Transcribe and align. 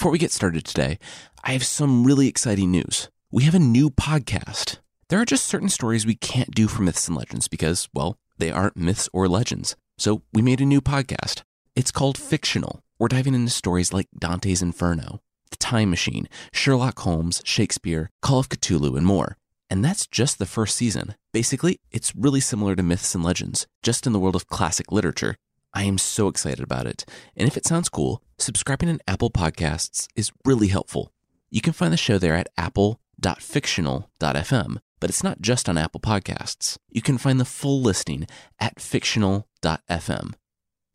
Before 0.00 0.12
we 0.12 0.18
get 0.18 0.32
started 0.32 0.64
today, 0.64 0.98
I 1.44 1.52
have 1.52 1.62
some 1.62 2.04
really 2.04 2.26
exciting 2.26 2.70
news. 2.70 3.10
We 3.30 3.42
have 3.42 3.54
a 3.54 3.58
new 3.58 3.90
podcast. 3.90 4.78
There 5.10 5.20
are 5.20 5.26
just 5.26 5.44
certain 5.44 5.68
stories 5.68 6.06
we 6.06 6.14
can't 6.14 6.54
do 6.54 6.68
for 6.68 6.80
myths 6.80 7.06
and 7.06 7.14
legends 7.14 7.48
because, 7.48 7.86
well, 7.92 8.16
they 8.38 8.50
aren't 8.50 8.78
myths 8.78 9.10
or 9.12 9.28
legends. 9.28 9.76
So 9.98 10.22
we 10.32 10.40
made 10.40 10.62
a 10.62 10.64
new 10.64 10.80
podcast. 10.80 11.42
It's 11.76 11.92
called 11.92 12.16
Fictional. 12.16 12.80
We're 12.98 13.08
diving 13.08 13.34
into 13.34 13.50
stories 13.50 13.92
like 13.92 14.08
Dante's 14.18 14.62
Inferno, 14.62 15.20
The 15.50 15.58
Time 15.58 15.90
Machine, 15.90 16.30
Sherlock 16.50 17.00
Holmes, 17.00 17.42
Shakespeare, 17.44 18.08
Call 18.22 18.38
of 18.38 18.48
Cthulhu, 18.48 18.96
and 18.96 19.04
more. 19.04 19.36
And 19.68 19.84
that's 19.84 20.06
just 20.06 20.38
the 20.38 20.46
first 20.46 20.76
season. 20.76 21.14
Basically, 21.34 21.78
it's 21.90 22.16
really 22.16 22.40
similar 22.40 22.74
to 22.74 22.82
myths 22.82 23.14
and 23.14 23.22
legends, 23.22 23.66
just 23.82 24.06
in 24.06 24.14
the 24.14 24.18
world 24.18 24.34
of 24.34 24.46
classic 24.46 24.90
literature. 24.90 25.36
I 25.72 25.84
am 25.84 25.98
so 25.98 26.28
excited 26.28 26.62
about 26.62 26.86
it. 26.86 27.04
And 27.36 27.46
if 27.46 27.56
it 27.56 27.66
sounds 27.66 27.88
cool, 27.88 28.22
subscribing 28.38 28.88
in 28.88 29.00
Apple 29.06 29.30
Podcasts 29.30 30.08
is 30.16 30.32
really 30.44 30.66
helpful. 30.68 31.12
You 31.50 31.60
can 31.60 31.72
find 31.72 31.92
the 31.92 31.96
show 31.96 32.18
there 32.18 32.34
at 32.34 32.48
apple.fictional.fm, 32.56 34.76
but 35.00 35.10
it's 35.10 35.24
not 35.24 35.40
just 35.40 35.68
on 35.68 35.78
Apple 35.78 36.00
Podcasts. 36.00 36.78
You 36.90 37.02
can 37.02 37.18
find 37.18 37.40
the 37.40 37.44
full 37.44 37.80
listing 37.80 38.26
at 38.58 38.80
fictional.fm. 38.80 40.34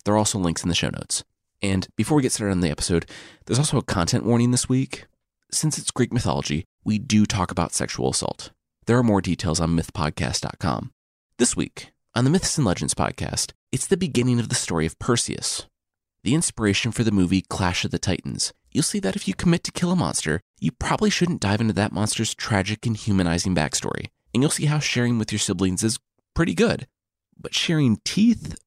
There 0.03 0.13
are 0.13 0.17
also 0.17 0.39
links 0.39 0.63
in 0.63 0.69
the 0.69 0.75
show 0.75 0.89
notes. 0.89 1.23
And 1.61 1.87
before 1.95 2.17
we 2.17 2.21
get 2.21 2.31
started 2.31 2.51
on 2.51 2.61
the 2.61 2.69
episode, 2.69 3.05
there's 3.45 3.59
also 3.59 3.77
a 3.77 3.83
content 3.83 4.25
warning 4.25 4.51
this 4.51 4.69
week. 4.69 5.05
Since 5.51 5.77
it's 5.77 5.91
Greek 5.91 6.13
mythology, 6.13 6.65
we 6.83 6.99
do 6.99 7.25
talk 7.25 7.51
about 7.51 7.73
sexual 7.73 8.11
assault. 8.11 8.51
There 8.85 8.97
are 8.97 9.03
more 9.03 9.21
details 9.21 9.59
on 9.59 9.75
mythpodcast.com. 9.75 10.91
This 11.37 11.55
week, 11.55 11.91
on 12.15 12.23
the 12.23 12.29
Myths 12.29 12.57
and 12.57 12.65
Legends 12.65 12.93
podcast, 12.93 13.51
it's 13.73 13.87
the 13.87 13.97
beginning 13.97 14.39
of 14.39 14.47
the 14.47 14.55
story 14.55 14.85
of 14.85 14.97
Perseus, 14.99 15.67
the 16.23 16.33
inspiration 16.33 16.93
for 16.93 17.03
the 17.03 17.11
movie 17.11 17.41
Clash 17.41 17.83
of 17.83 17.91
the 17.91 17.99
Titans. 17.99 18.53
You'll 18.71 18.83
see 18.83 19.01
that 19.01 19.17
if 19.17 19.27
you 19.27 19.33
commit 19.33 19.65
to 19.65 19.73
kill 19.73 19.91
a 19.91 19.97
monster, 19.97 20.39
you 20.57 20.71
probably 20.71 21.09
shouldn't 21.09 21.41
dive 21.41 21.59
into 21.59 21.73
that 21.73 21.91
monster's 21.91 22.33
tragic 22.33 22.85
and 22.85 22.95
humanizing 22.95 23.53
backstory. 23.53 24.07
And 24.33 24.41
you'll 24.41 24.49
see 24.49 24.67
how 24.67 24.79
sharing 24.79 25.19
with 25.19 25.33
your 25.33 25.39
siblings 25.39 25.83
is 25.83 25.99
pretty 26.33 26.53
good. 26.53 26.87
But 27.37 27.53
sharing 27.53 27.97
teeth, 28.05 28.57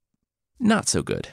not 0.61 0.87
so 0.87 1.03
good. 1.03 1.29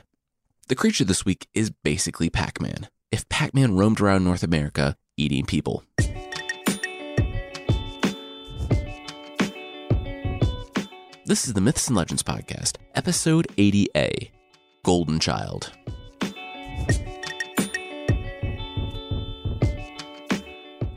The 0.69 0.75
creature 0.75 1.03
this 1.03 1.25
week 1.25 1.47
is 1.53 1.69
basically 1.69 2.29
Pac 2.29 2.61
Man. 2.61 2.87
If 3.11 3.27
Pac 3.27 3.53
Man 3.53 3.75
roamed 3.75 3.99
around 3.99 4.23
North 4.23 4.43
America 4.43 4.95
eating 5.17 5.45
people. 5.45 5.83
This 11.27 11.47
is 11.47 11.53
the 11.53 11.61
Myths 11.61 11.87
and 11.87 11.97
Legends 11.97 12.21
Podcast, 12.21 12.75
episode 12.93 13.47
80A 13.57 14.29
Golden 14.83 15.19
Child. 15.19 15.71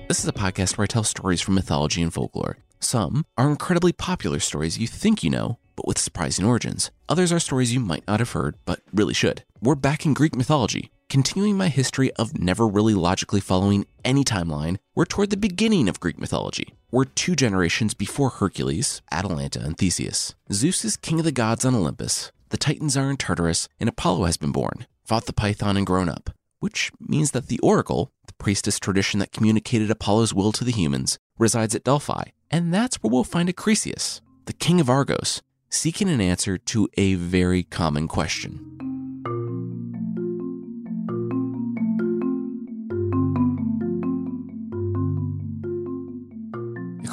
This 0.06 0.20
is 0.20 0.28
a 0.28 0.34
podcast 0.34 0.76
where 0.76 0.82
I 0.82 0.86
tell 0.86 1.02
stories 1.02 1.40
from 1.40 1.54
mythology 1.54 2.02
and 2.02 2.12
folklore. 2.12 2.58
Some 2.78 3.24
are 3.38 3.48
incredibly 3.48 3.94
popular 3.94 4.38
stories 4.38 4.76
you 4.76 4.86
think 4.86 5.24
you 5.24 5.30
know, 5.30 5.56
but 5.76 5.86
with 5.88 5.96
surprising 5.96 6.44
origins. 6.44 6.90
Others 7.08 7.32
are 7.32 7.40
stories 7.40 7.72
you 7.72 7.80
might 7.80 8.06
not 8.06 8.20
have 8.20 8.32
heard, 8.32 8.56
but 8.66 8.80
really 8.92 9.14
should. 9.14 9.44
We're 9.62 9.76
back 9.76 10.04
in 10.04 10.12
Greek 10.12 10.36
mythology, 10.36 10.90
continuing 11.08 11.56
my 11.56 11.68
history 11.68 12.12
of 12.12 12.38
never 12.38 12.66
really 12.66 12.94
logically 12.94 13.40
following 13.40 13.86
any 14.04 14.24
timeline. 14.24 14.76
We're 14.94 15.04
toward 15.04 15.30
the 15.30 15.36
beginning 15.36 15.88
of 15.88 16.00
Greek 16.00 16.18
mythology. 16.18 16.74
We're 16.90 17.04
two 17.04 17.34
generations 17.34 17.94
before 17.94 18.30
Hercules, 18.30 19.02
Atalanta, 19.10 19.60
and 19.60 19.76
Theseus. 19.76 20.34
Zeus 20.52 20.84
is 20.84 20.96
king 20.96 21.18
of 21.18 21.24
the 21.24 21.32
gods 21.32 21.64
on 21.64 21.74
Olympus. 21.74 22.32
The 22.50 22.56
Titans 22.56 22.96
are 22.96 23.10
in 23.10 23.16
Tartarus, 23.16 23.68
and 23.80 23.88
Apollo 23.88 24.24
has 24.24 24.36
been 24.36 24.52
born, 24.52 24.86
fought 25.04 25.26
the 25.26 25.32
Python, 25.32 25.76
and 25.76 25.86
grown 25.86 26.08
up. 26.08 26.30
Which 26.60 26.90
means 26.98 27.30
that 27.32 27.48
the 27.48 27.60
Oracle, 27.60 28.10
the 28.26 28.32
priestess 28.34 28.78
tradition 28.78 29.20
that 29.20 29.32
communicated 29.32 29.90
Apollo's 29.90 30.34
will 30.34 30.52
to 30.52 30.64
the 30.64 30.72
humans, 30.72 31.18
resides 31.38 31.74
at 31.74 31.84
Delphi. 31.84 32.24
And 32.50 32.72
that's 32.72 32.96
where 32.96 33.10
we'll 33.10 33.24
find 33.24 33.48
Acrisius, 33.48 34.20
the 34.46 34.52
king 34.52 34.80
of 34.80 34.90
Argos, 34.90 35.42
seeking 35.68 36.08
an 36.08 36.20
answer 36.20 36.58
to 36.58 36.88
a 36.96 37.14
very 37.14 37.62
common 37.62 38.08
question. 38.08 38.87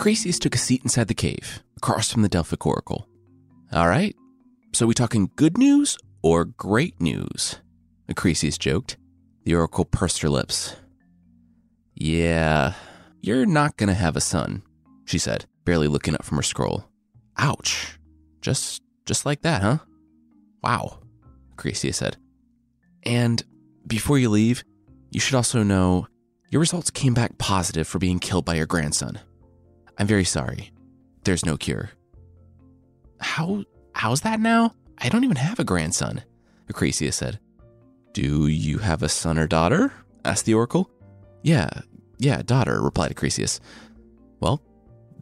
Acrisius 0.05 0.37
took 0.37 0.53
a 0.53 0.59
seat 0.59 0.83
inside 0.83 1.07
the 1.07 1.15
cave, 1.15 1.63
across 1.77 2.11
from 2.11 2.21
the 2.21 2.29
Delphic 2.29 2.63
Oracle. 2.63 3.09
All 3.73 3.87
right, 3.87 4.15
so 4.71 4.85
we 4.85 4.93
talking 4.93 5.31
good 5.35 5.57
news 5.57 5.97
or 6.21 6.45
great 6.45 7.01
news? 7.01 7.59
Acrisius 8.07 8.59
joked. 8.59 8.97
The 9.45 9.55
Oracle 9.55 9.83
pursed 9.83 10.21
her 10.21 10.29
lips. 10.29 10.75
Yeah, 11.95 12.73
you're 13.21 13.47
not 13.47 13.77
gonna 13.77 13.95
have 13.95 14.15
a 14.15 14.21
son, 14.21 14.61
she 15.05 15.17
said, 15.17 15.47
barely 15.63 15.87
looking 15.87 16.13
up 16.13 16.23
from 16.23 16.37
her 16.37 16.43
scroll. 16.43 16.85
Ouch. 17.39 17.97
Just 18.41 18.83
just 19.07 19.25
like 19.25 19.41
that, 19.41 19.63
huh? 19.63 19.77
Wow, 20.61 20.99
Acrisius 21.55 21.95
said. 21.95 22.17
And 23.01 23.43
before 23.87 24.19
you 24.19 24.29
leave, 24.29 24.63
you 25.09 25.19
should 25.19 25.33
also 25.33 25.63
know 25.63 26.07
your 26.51 26.59
results 26.59 26.91
came 26.91 27.15
back 27.15 27.39
positive 27.39 27.87
for 27.87 27.97
being 27.97 28.19
killed 28.19 28.45
by 28.45 28.53
your 28.53 28.67
grandson. 28.67 29.19
I'm 29.97 30.07
very 30.07 30.25
sorry. 30.25 30.71
There's 31.23 31.45
no 31.45 31.57
cure. 31.57 31.91
How 33.19 33.63
how's 33.93 34.21
that 34.21 34.39
now? 34.39 34.75
I 34.97 35.09
don't 35.09 35.23
even 35.23 35.37
have 35.37 35.59
a 35.59 35.63
grandson, 35.63 36.23
Acrisius 36.71 37.13
said. 37.13 37.39
Do 38.13 38.47
you 38.47 38.77
have 38.79 39.03
a 39.03 39.09
son 39.09 39.37
or 39.37 39.47
daughter? 39.47 39.93
asked 40.23 40.45
the 40.45 40.53
oracle. 40.53 40.89
Yeah, 41.43 41.69
yeah, 42.17 42.41
daughter, 42.41 42.81
replied 42.81 43.13
Acrisius. 43.13 43.59
Well, 44.39 44.61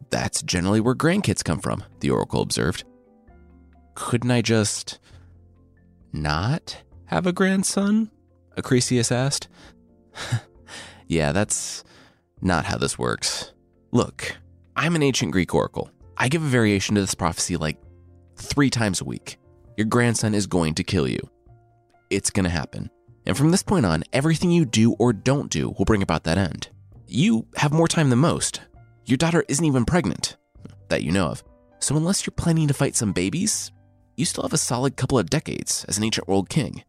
that's 0.10 0.42
generally 0.44 0.80
where 0.80 0.96
grandkids 0.96 1.44
come 1.44 1.60
from, 1.60 1.84
the 2.00 2.12
oracle 2.12 2.42
observed. 2.42 2.84
Couldn't 3.96 4.32
I 4.32 4.42
just 4.42 5.00
not 6.12 6.84
have 7.06 7.26
a 7.26 7.34
grandson? 7.34 8.12
Acrisius 8.58 9.12
asked. 9.12 9.48
yeah, 11.08 11.32
that's 11.32 11.84
not 12.42 12.66
how 12.66 12.78
this 12.78 13.00
works. 13.00 13.52
Look, 13.92 14.38
I'm 14.76 14.96
an 14.96 15.04
ancient 15.04 15.32
Greek 15.32 15.54
oracle. 15.54 15.92
I 16.18 16.30
give 16.30 16.44
a 16.44 16.48
variation 16.48 16.96
to 16.96 17.02
this 17.02 17.16
prophecy 17.16 17.58
like 17.58 17.78
three 18.36 18.70
times 18.70 19.02
a 19.02 19.06
week. 19.06 19.38
Your 19.78 19.86
grandson 19.86 20.34
is 20.34 20.48
going 20.48 20.74
to 20.76 20.84
kill 20.84 21.08
you. 21.08 21.20
It's 22.10 22.32
going 22.32 22.46
to 22.46 22.50
happen. 22.50 22.90
And 23.26 23.38
from 23.38 23.52
this 23.52 23.64
point 23.64 23.86
on, 23.86 24.04
everything 24.14 24.52
you 24.52 24.66
do 24.66 24.94
or 24.94 25.14
don't 25.14 25.50
do 25.50 25.70
will 25.78 25.86
bring 25.86 26.02
about 26.02 26.24
that 26.24 26.38
end. 26.38 26.70
You 27.08 27.48
have 27.56 27.72
more 27.72 27.88
time 27.88 28.10
than 28.10 28.20
most. 28.20 28.62
Your 29.06 29.18
daughter 29.18 29.46
isn't 29.48 29.64
even 29.64 29.86
pregnant, 29.86 30.38
that 30.90 31.04
you 31.04 31.12
know 31.12 31.28
of. 31.28 31.44
So, 31.80 31.96
unless 31.96 32.26
you're 32.26 32.34
planning 32.36 32.68
to 32.68 32.74
fight 32.74 32.96
some 32.96 33.14
babies, 33.14 33.72
you 34.16 34.26
still 34.26 34.44
have 34.44 34.54
a 34.54 34.58
solid 34.58 34.96
couple 34.96 35.20
of 35.20 35.30
decades 35.30 35.86
as 35.88 35.98
an 35.98 36.04
ancient 36.04 36.28
world 36.28 36.50
king. 36.50 36.84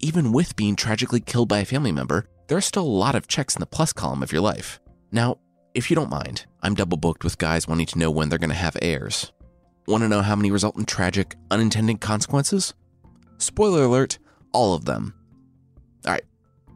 Even 0.00 0.32
with 0.32 0.56
being 0.56 0.74
tragically 0.74 1.20
killed 1.20 1.48
by 1.48 1.60
a 1.60 1.64
family 1.64 1.92
member, 1.92 2.26
there 2.48 2.56
are 2.58 2.62
still 2.62 2.84
a 2.84 3.00
lot 3.04 3.14
of 3.14 3.28
checks 3.28 3.54
in 3.54 3.60
the 3.60 3.66
plus 3.66 3.92
column 3.92 4.22
of 4.22 4.32
your 4.32 4.40
life. 4.40 4.80
Now, 5.12 5.38
if 5.74 5.90
you 5.90 5.96
don't 5.96 6.10
mind, 6.10 6.46
I'm 6.62 6.74
double 6.74 6.96
booked 6.96 7.24
with 7.24 7.38
guys 7.38 7.66
wanting 7.66 7.86
to 7.86 7.98
know 7.98 8.10
when 8.10 8.28
they're 8.28 8.38
going 8.38 8.50
to 8.50 8.56
have 8.56 8.76
heirs. 8.82 9.32
Want 9.86 10.02
to 10.02 10.08
know 10.08 10.22
how 10.22 10.36
many 10.36 10.50
result 10.50 10.76
in 10.76 10.84
tragic, 10.84 11.34
unintended 11.50 12.00
consequences? 12.00 12.74
Spoiler 13.38 13.84
alert, 13.84 14.18
all 14.52 14.74
of 14.74 14.84
them. 14.84 15.14
All 16.06 16.12
right, 16.12 16.24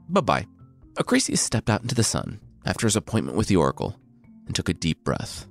bye 0.09 0.21
bye. 0.21 0.47
Acrisius 0.95 1.39
stepped 1.39 1.71
out 1.71 1.83
into 1.83 1.95
the 1.95 2.03
sun 2.03 2.41
after 2.65 2.87
his 2.87 2.97
appointment 2.97 3.37
with 3.37 3.49
the 3.49 3.57
oracle 3.57 3.99
and 4.47 4.55
took 4.55 4.69
a 4.69 4.75
deep 4.75 5.05
breath. 5.05 5.47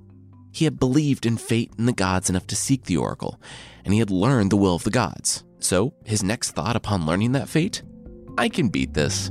He 0.52 0.64
had 0.64 0.80
believed 0.80 1.26
in 1.26 1.36
fate 1.36 1.72
and 1.78 1.86
the 1.86 1.92
gods 1.92 2.30
enough 2.30 2.46
to 2.48 2.56
seek 2.56 2.84
the 2.84 2.96
oracle, 2.96 3.40
and 3.84 3.92
he 3.92 4.00
had 4.00 4.10
learned 4.10 4.50
the 4.50 4.56
will 4.56 4.74
of 4.74 4.84
the 4.84 4.90
gods. 4.90 5.44
So, 5.58 5.94
his 6.04 6.22
next 6.22 6.52
thought 6.52 6.76
upon 6.76 7.06
learning 7.06 7.32
that 7.32 7.48
fate? 7.48 7.82
I 8.38 8.48
can 8.48 8.68
beat 8.68 8.94
this. 8.94 9.30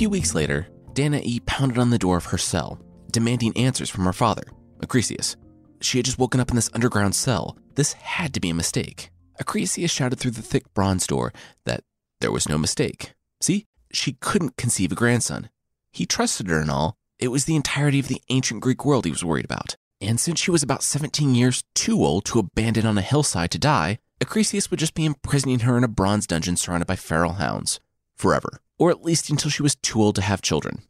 Few 0.00 0.08
weeks 0.08 0.34
later, 0.34 0.66
Danae 0.94 1.40
pounded 1.44 1.76
on 1.76 1.90
the 1.90 1.98
door 1.98 2.16
of 2.16 2.24
her 2.24 2.38
cell, 2.38 2.80
demanding 3.12 3.54
answers 3.54 3.90
from 3.90 4.06
her 4.06 4.14
father, 4.14 4.44
Acrisius. 4.82 5.36
She 5.82 5.98
had 5.98 6.06
just 6.06 6.18
woken 6.18 6.40
up 6.40 6.48
in 6.48 6.56
this 6.56 6.70
underground 6.72 7.14
cell. 7.14 7.58
This 7.74 7.92
had 7.92 8.32
to 8.32 8.40
be 8.40 8.48
a 8.48 8.54
mistake. 8.54 9.10
Acrisius 9.38 9.90
shouted 9.90 10.18
through 10.18 10.30
the 10.30 10.40
thick 10.40 10.72
bronze 10.72 11.06
door 11.06 11.34
that 11.66 11.82
there 12.22 12.32
was 12.32 12.48
no 12.48 12.56
mistake. 12.56 13.12
See, 13.42 13.66
she 13.92 14.14
couldn't 14.22 14.56
conceive 14.56 14.90
a 14.90 14.94
grandson. 14.94 15.50
He 15.92 16.06
trusted 16.06 16.48
her 16.48 16.60
and 16.60 16.70
all. 16.70 16.96
It 17.18 17.28
was 17.28 17.44
the 17.44 17.56
entirety 17.56 17.98
of 17.98 18.08
the 18.08 18.22
ancient 18.30 18.62
Greek 18.62 18.86
world 18.86 19.04
he 19.04 19.10
was 19.10 19.22
worried 19.22 19.44
about. 19.44 19.76
And 20.00 20.18
since 20.18 20.40
she 20.40 20.50
was 20.50 20.62
about 20.62 20.82
17 20.82 21.34
years 21.34 21.62
too 21.74 22.02
old 22.02 22.24
to 22.24 22.38
abandon 22.38 22.86
on 22.86 22.96
a 22.96 23.02
hillside 23.02 23.50
to 23.50 23.58
die, 23.58 23.98
Acrisius 24.18 24.70
would 24.70 24.80
just 24.80 24.94
be 24.94 25.04
imprisoning 25.04 25.58
her 25.58 25.76
in 25.76 25.84
a 25.84 25.88
bronze 25.88 26.26
dungeon 26.26 26.56
surrounded 26.56 26.86
by 26.86 26.96
feral 26.96 27.34
hounds. 27.34 27.80
Forever. 28.16 28.62
Or 28.80 28.90
at 28.90 29.04
least 29.04 29.30
until 29.30 29.50
she 29.50 29.62
was 29.62 29.76
too 29.76 30.02
old 30.02 30.16
to 30.16 30.22
have 30.22 30.42
children. 30.42 30.82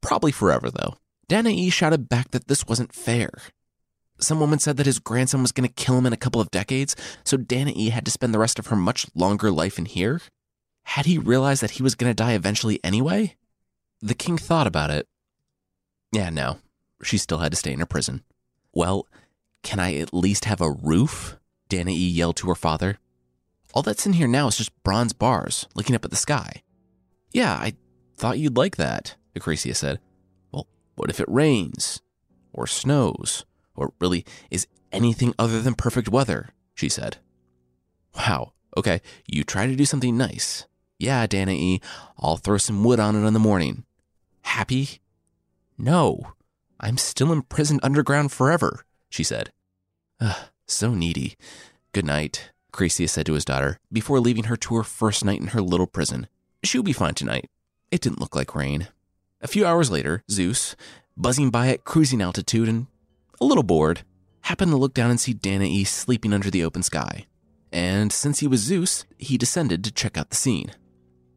Probably 0.00 0.30
forever, 0.30 0.70
though. 0.70 0.94
Danae 1.26 1.70
shouted 1.70 2.08
back 2.08 2.30
that 2.30 2.46
this 2.46 2.66
wasn't 2.66 2.94
fair. 2.94 3.30
Some 4.18 4.40
woman 4.40 4.58
said 4.58 4.76
that 4.76 4.86
his 4.86 4.98
grandson 4.98 5.40
was 5.42 5.50
going 5.50 5.66
to 5.66 5.74
kill 5.74 5.96
him 5.96 6.06
in 6.06 6.12
a 6.12 6.18
couple 6.18 6.40
of 6.40 6.50
decades, 6.50 6.94
so 7.24 7.36
Danae 7.36 7.88
had 7.88 8.04
to 8.04 8.10
spend 8.10 8.34
the 8.34 8.38
rest 8.38 8.58
of 8.58 8.66
her 8.66 8.76
much 8.76 9.06
longer 9.14 9.50
life 9.50 9.78
in 9.78 9.86
here? 9.86 10.20
Had 10.84 11.06
he 11.06 11.18
realized 11.18 11.62
that 11.62 11.72
he 11.72 11.82
was 11.82 11.94
going 11.94 12.10
to 12.10 12.14
die 12.14 12.34
eventually 12.34 12.78
anyway? 12.84 13.36
The 14.02 14.14
king 14.14 14.36
thought 14.36 14.66
about 14.66 14.90
it. 14.90 15.08
Yeah, 16.12 16.30
no. 16.30 16.58
She 17.02 17.16
still 17.16 17.38
had 17.38 17.52
to 17.52 17.56
stay 17.56 17.72
in 17.72 17.80
her 17.80 17.86
prison. 17.86 18.22
Well, 18.74 19.06
can 19.62 19.78
I 19.78 19.94
at 19.96 20.12
least 20.12 20.44
have 20.44 20.60
a 20.60 20.70
roof? 20.70 21.36
Danae 21.68 21.92
yelled 21.92 22.36
to 22.36 22.48
her 22.48 22.54
father. 22.54 22.98
All 23.72 23.82
that's 23.82 24.04
in 24.04 24.14
here 24.14 24.26
now 24.26 24.48
is 24.48 24.58
just 24.58 24.82
bronze 24.82 25.12
bars 25.12 25.66
looking 25.74 25.94
up 25.94 26.04
at 26.04 26.10
the 26.10 26.16
sky. 26.16 26.62
Yeah, 27.32 27.54
I 27.54 27.74
thought 28.16 28.38
you'd 28.38 28.56
like 28.56 28.76
that, 28.76 29.16
Acrisius 29.36 29.76
said. 29.76 30.00
Well, 30.52 30.66
what 30.96 31.10
if 31.10 31.20
it 31.20 31.28
rains? 31.28 32.02
Or 32.52 32.66
snows? 32.66 33.44
Or 33.74 33.92
really 34.00 34.24
is 34.50 34.66
anything 34.92 35.34
other 35.38 35.60
than 35.60 35.74
perfect 35.74 36.08
weather? 36.08 36.50
She 36.74 36.88
said. 36.88 37.18
Wow, 38.16 38.52
okay, 38.76 39.00
you 39.26 39.44
try 39.44 39.66
to 39.66 39.76
do 39.76 39.84
something 39.84 40.16
nice. 40.16 40.66
Yeah, 40.98 41.26
Danae, 41.26 41.80
I'll 42.18 42.36
throw 42.36 42.58
some 42.58 42.84
wood 42.84 43.00
on 43.00 43.16
it 43.16 43.26
in 43.26 43.32
the 43.32 43.38
morning. 43.38 43.84
Happy? 44.42 45.00
No, 45.78 46.32
I'm 46.78 46.98
still 46.98 47.32
imprisoned 47.32 47.80
underground 47.82 48.32
forever, 48.32 48.84
she 49.08 49.22
said. 49.22 49.52
Ugh, 50.20 50.36
so 50.66 50.94
needy. 50.94 51.36
Good 51.92 52.04
night, 52.04 52.50
Acrisius 52.72 53.10
said 53.10 53.26
to 53.26 53.34
his 53.34 53.44
daughter 53.44 53.78
before 53.92 54.20
leaving 54.20 54.44
her 54.44 54.56
to 54.56 54.74
her 54.76 54.82
first 54.82 55.24
night 55.24 55.40
in 55.40 55.48
her 55.48 55.62
little 55.62 55.86
prison. 55.86 56.26
She'll 56.62 56.82
be 56.82 56.92
fine 56.92 57.14
tonight. 57.14 57.46
It 57.90 58.00
didn't 58.00 58.20
look 58.20 58.36
like 58.36 58.54
rain. 58.54 58.88
A 59.40 59.48
few 59.48 59.64
hours 59.64 59.90
later, 59.90 60.22
Zeus, 60.30 60.76
buzzing 61.16 61.50
by 61.50 61.68
at 61.68 61.84
cruising 61.84 62.20
altitude 62.20 62.68
and 62.68 62.86
a 63.40 63.44
little 63.44 63.62
bored, 63.62 64.02
happened 64.42 64.70
to 64.72 64.76
look 64.76 64.94
down 64.94 65.10
and 65.10 65.20
see 65.20 65.32
Danae 65.32 65.84
sleeping 65.84 66.32
under 66.32 66.50
the 66.50 66.64
open 66.64 66.82
sky. 66.82 67.26
And 67.72 68.12
since 68.12 68.40
he 68.40 68.46
was 68.46 68.60
Zeus, 68.60 69.04
he 69.16 69.38
descended 69.38 69.82
to 69.84 69.92
check 69.92 70.18
out 70.18 70.30
the 70.30 70.36
scene. 70.36 70.72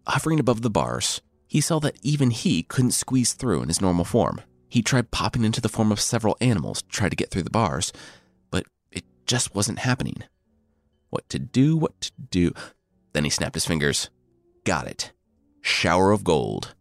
Hovering 0.08 0.40
above 0.40 0.62
the 0.62 0.70
bars, 0.70 1.22
he 1.48 1.62
saw 1.62 1.80
that 1.80 1.98
even 2.02 2.31
he 2.31 2.64
couldn't 2.64 2.92
squeeze 2.92 3.34
through 3.34 3.62
in 3.62 3.68
his 3.68 3.81
normal 3.81 4.06
form. 4.06 4.42
He 4.68 4.81
tried 4.81 5.12
popping 5.12 5.46
into 5.46 5.62
the 5.62 5.70
form 5.70 5.92
of 5.92 6.00
several 6.00 6.36
animals 6.42 6.81
to 6.81 6.88
try 6.90 7.08
to 7.08 7.16
get 7.16 7.30
through 7.30 7.44
the 7.44 7.50
bars, 7.50 7.94
but 8.50 8.66
it 8.92 9.04
just 9.25 9.54
wasn't 9.56 9.80
happening. 9.80 10.24
What 11.12 11.30
to 11.30 11.40
do, 11.40 11.78
what 11.78 12.02
to 12.02 12.12
do. 12.31 12.54
Then 13.14 13.24
he 13.24 13.30
snapped 13.30 13.54
his 13.54 13.68
fingers. 13.68 14.10
Got 14.63 14.88
it. 14.88 15.12
Shower 15.62 16.12
of 16.12 16.24
gold. 16.24 16.74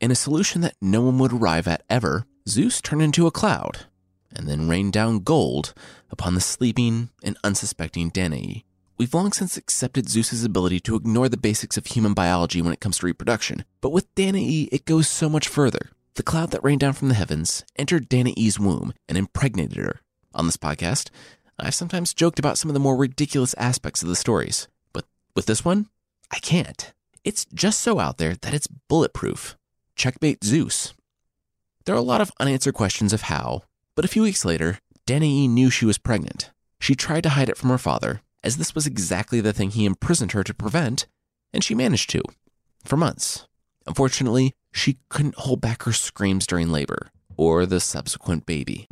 In 0.00 0.10
a 0.10 0.16
solution 0.16 0.60
that 0.62 0.74
no 0.80 1.02
one 1.02 1.18
would 1.18 1.32
arrive 1.32 1.68
at 1.68 1.84
ever, 1.88 2.26
Zeus 2.48 2.80
turned 2.80 3.02
into 3.02 3.26
a 3.26 3.30
cloud 3.30 3.86
and 4.34 4.48
then 4.48 4.68
rained 4.68 4.92
down 4.92 5.20
gold 5.20 5.74
upon 6.10 6.34
the 6.34 6.40
sleeping 6.40 7.10
and 7.22 7.38
unsuspecting 7.44 8.10
Danae. 8.10 8.64
We've 8.98 9.14
long 9.14 9.32
since 9.32 9.56
accepted 9.56 10.08
Zeus's 10.08 10.44
ability 10.44 10.80
to 10.80 10.96
ignore 10.96 11.28
the 11.28 11.36
basics 11.36 11.76
of 11.76 11.86
human 11.86 12.14
biology 12.14 12.60
when 12.62 12.72
it 12.72 12.80
comes 12.80 12.98
to 12.98 13.06
reproduction, 13.06 13.64
but 13.80 13.92
with 13.92 14.12
Danae, 14.14 14.68
it 14.72 14.84
goes 14.84 15.08
so 15.08 15.28
much 15.28 15.48
further. 15.48 15.90
The 16.14 16.22
cloud 16.22 16.50
that 16.50 16.62
rained 16.64 16.80
down 16.80 16.92
from 16.92 17.08
the 17.08 17.14
heavens 17.14 17.64
entered 17.76 18.08
Danae's 18.08 18.58
womb 18.58 18.92
and 19.08 19.18
impregnated 19.18 19.78
her. 19.78 20.00
On 20.32 20.46
this 20.46 20.56
podcast, 20.56 21.10
I've 21.58 21.74
sometimes 21.74 22.14
joked 22.14 22.38
about 22.38 22.58
some 22.58 22.70
of 22.70 22.74
the 22.74 22.80
more 22.80 22.96
ridiculous 22.96 23.54
aspects 23.54 24.02
of 24.02 24.08
the 24.08 24.16
stories, 24.16 24.68
but 24.92 25.04
with 25.36 25.46
this 25.46 25.64
one, 25.64 25.86
I 26.30 26.38
can't. 26.38 26.92
It's 27.24 27.46
just 27.54 27.80
so 27.80 28.00
out 28.00 28.18
there 28.18 28.34
that 28.34 28.52
it's 28.52 28.66
bulletproof. 28.66 29.56
Checkmate 29.96 30.44
Zeus. 30.44 30.92
There 31.84 31.94
are 31.94 31.98
a 31.98 32.02
lot 32.02 32.20
of 32.20 32.30
unanswered 32.38 32.74
questions 32.74 33.14
of 33.14 33.22
how, 33.22 33.62
but 33.94 34.04
a 34.04 34.08
few 34.08 34.22
weeks 34.22 34.44
later, 34.44 34.78
Danae 35.06 35.48
knew 35.48 35.70
she 35.70 35.86
was 35.86 35.96
pregnant. 35.96 36.50
She 36.80 36.94
tried 36.94 37.22
to 37.22 37.30
hide 37.30 37.48
it 37.48 37.56
from 37.56 37.70
her 37.70 37.78
father, 37.78 38.20
as 38.42 38.58
this 38.58 38.74
was 38.74 38.86
exactly 38.86 39.40
the 39.40 39.54
thing 39.54 39.70
he 39.70 39.86
imprisoned 39.86 40.32
her 40.32 40.44
to 40.44 40.52
prevent, 40.52 41.06
and 41.52 41.64
she 41.64 41.74
managed 41.74 42.10
to, 42.10 42.20
for 42.84 42.98
months. 42.98 43.46
Unfortunately, 43.86 44.52
she 44.70 44.98
couldn't 45.08 45.36
hold 45.36 45.62
back 45.62 45.84
her 45.84 45.92
screams 45.92 46.46
during 46.46 46.70
labor 46.70 47.10
or 47.38 47.64
the 47.64 47.80
subsequent 47.80 48.44
baby. 48.44 48.86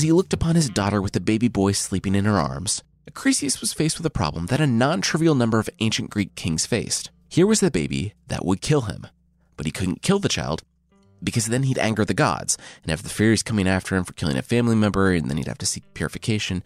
As 0.00 0.04
he 0.04 0.12
looked 0.12 0.32
upon 0.32 0.54
his 0.54 0.70
daughter 0.70 1.02
with 1.02 1.12
the 1.12 1.20
baby 1.20 1.48
boy 1.48 1.72
sleeping 1.72 2.14
in 2.14 2.24
her 2.24 2.38
arms, 2.38 2.82
Acrisius 3.06 3.60
was 3.60 3.74
faced 3.74 3.98
with 3.98 4.06
a 4.06 4.18
problem 4.18 4.46
that 4.46 4.58
a 4.58 4.66
non 4.66 5.02
trivial 5.02 5.34
number 5.34 5.58
of 5.58 5.68
ancient 5.80 6.08
Greek 6.08 6.34
kings 6.36 6.64
faced. 6.64 7.10
Here 7.28 7.46
was 7.46 7.60
the 7.60 7.70
baby 7.70 8.14
that 8.28 8.42
would 8.42 8.62
kill 8.62 8.80
him, 8.88 9.06
but 9.58 9.66
he 9.66 9.72
couldn't 9.72 10.00
kill 10.00 10.18
the 10.18 10.30
child 10.30 10.62
because 11.22 11.44
then 11.44 11.64
he'd 11.64 11.76
anger 11.76 12.06
the 12.06 12.14
gods 12.14 12.56
and 12.82 12.88
have 12.88 13.02
the 13.02 13.10
Furies 13.10 13.42
coming 13.42 13.68
after 13.68 13.94
him 13.94 14.04
for 14.04 14.14
killing 14.14 14.38
a 14.38 14.42
family 14.42 14.74
member, 14.74 15.12
and 15.12 15.28
then 15.28 15.36
he'd 15.36 15.48
have 15.48 15.58
to 15.58 15.66
seek 15.66 15.84
purification. 15.92 16.62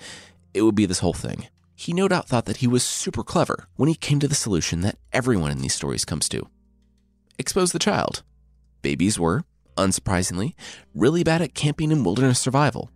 It 0.55 0.63
would 0.63 0.77
be 0.77 0.87
this 0.87 1.01
whole 1.01 1.13
thing. 1.13 1.49
He 1.75 1.93
no 1.93 2.07
doubt 2.07 2.29
thought 2.29 2.45
that 2.45 2.59
he 2.59 2.69
was 2.69 2.85
super 2.85 3.25
clever 3.25 3.67
when 3.75 3.89
he 3.89 3.97
came 3.97 4.21
to 4.21 4.29
the 4.29 4.37
solution 4.37 4.83
that 4.83 4.99
everyone 5.13 5.51
in 5.51 5.59
these 5.59 5.75
stories 5.75 6.05
comes 6.05 6.29
to 6.29 6.47
expose 7.37 7.73
the 7.73 7.81
child. 7.81 8.23
Babies 8.81 9.19
were, 9.19 9.43
unsurprisingly, 9.77 10.55
really 10.95 11.25
bad 11.25 11.43
at 11.43 11.55
camping 11.55 11.91
and 11.91 12.05
wilderness 12.05 12.39
survival, 12.39 12.93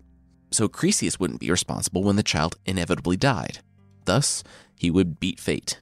so 0.50 0.68
Acrisius 0.68 1.18
wouldn't 1.18 1.40
be 1.40 1.50
responsible 1.50 2.02
when 2.02 2.16
the 2.16 2.22
child 2.22 2.56
inevitably 2.64 3.16
died. 3.16 3.60
Thus, 4.04 4.42
he 4.74 4.90
would 4.90 5.20
beat 5.20 5.40
fate. 5.40 5.80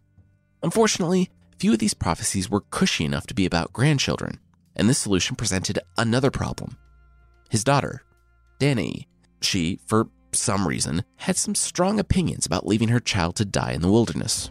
Unfortunately, 0.62 1.30
few 1.58 1.72
of 1.72 1.78
these 1.78 1.94
prophecies 1.94 2.50
were 2.50 2.62
cushy 2.70 3.04
enough 3.04 3.26
to 3.28 3.34
be 3.34 3.46
about 3.46 3.72
grandchildren, 3.72 4.40
and 4.74 4.88
this 4.88 4.98
solution 4.98 5.36
presented 5.36 5.78
another 5.96 6.30
problem. 6.30 6.76
His 7.48 7.64
daughter, 7.64 8.02
Danae, 8.58 9.06
she, 9.40 9.78
for 9.86 10.08
some 10.32 10.66
reason, 10.66 11.04
had 11.16 11.36
some 11.36 11.54
strong 11.54 12.00
opinions 12.00 12.46
about 12.46 12.66
leaving 12.66 12.88
her 12.88 13.00
child 13.00 13.36
to 13.36 13.44
die 13.44 13.72
in 13.72 13.82
the 13.82 13.90
wilderness. 13.90 14.50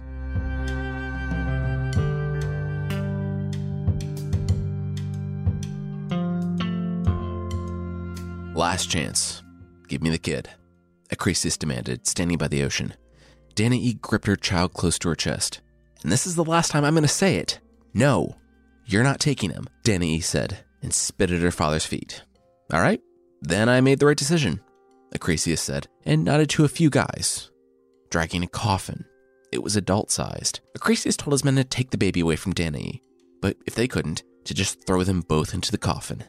Last 8.55 8.89
chance. 8.89 9.44
Give 9.87 10.01
me 10.01 10.09
the 10.09 10.17
kid. 10.17 10.49
Acrisius 11.09 11.57
demanded, 11.57 12.07
standing 12.07 12.37
by 12.37 12.47
the 12.47 12.63
ocean. 12.63 12.93
Danae 13.53 13.93
gripped 13.93 14.27
her 14.27 14.35
child 14.35 14.73
close 14.73 14.99
to 14.99 15.09
her 15.09 15.15
chest. 15.15 15.61
And 16.03 16.11
this 16.11 16.27
is 16.27 16.35
the 16.35 16.43
last 16.43 16.71
time 16.71 16.83
I'm 16.83 16.93
going 16.93 17.03
to 17.03 17.07
say 17.07 17.37
it. 17.37 17.59
No, 17.93 18.35
you're 18.85 19.03
not 19.03 19.19
taking 19.19 19.51
him, 19.51 19.67
Danae 19.83 20.19
said, 20.19 20.59
and 20.81 20.93
spit 20.93 21.31
at 21.31 21.41
her 21.41 21.51
father's 21.51 21.85
feet. 21.85 22.23
All 22.73 22.81
right, 22.81 23.01
then 23.41 23.69
I 23.69 23.81
made 23.81 23.99
the 23.99 24.07
right 24.07 24.17
decision, 24.17 24.59
Acrisius 25.15 25.59
said, 25.59 25.87
and 26.03 26.23
nodded 26.23 26.49
to 26.51 26.65
a 26.65 26.69
few 26.69 26.89
guys. 26.89 27.49
Dragging 28.09 28.43
a 28.43 28.47
coffin. 28.47 29.05
It 29.51 29.63
was 29.63 29.75
adult 29.75 30.11
sized. 30.11 30.59
Acrisius 30.77 31.15
told 31.15 31.33
his 31.33 31.45
men 31.45 31.55
to 31.55 31.63
take 31.63 31.91
the 31.91 31.97
baby 31.97 32.19
away 32.19 32.35
from 32.35 32.53
Danae, 32.53 33.01
but 33.41 33.55
if 33.65 33.75
they 33.75 33.87
couldn't, 33.87 34.23
to 34.45 34.53
just 34.53 34.85
throw 34.85 35.03
them 35.03 35.21
both 35.21 35.53
into 35.53 35.71
the 35.71 35.77
coffin. 35.77 36.23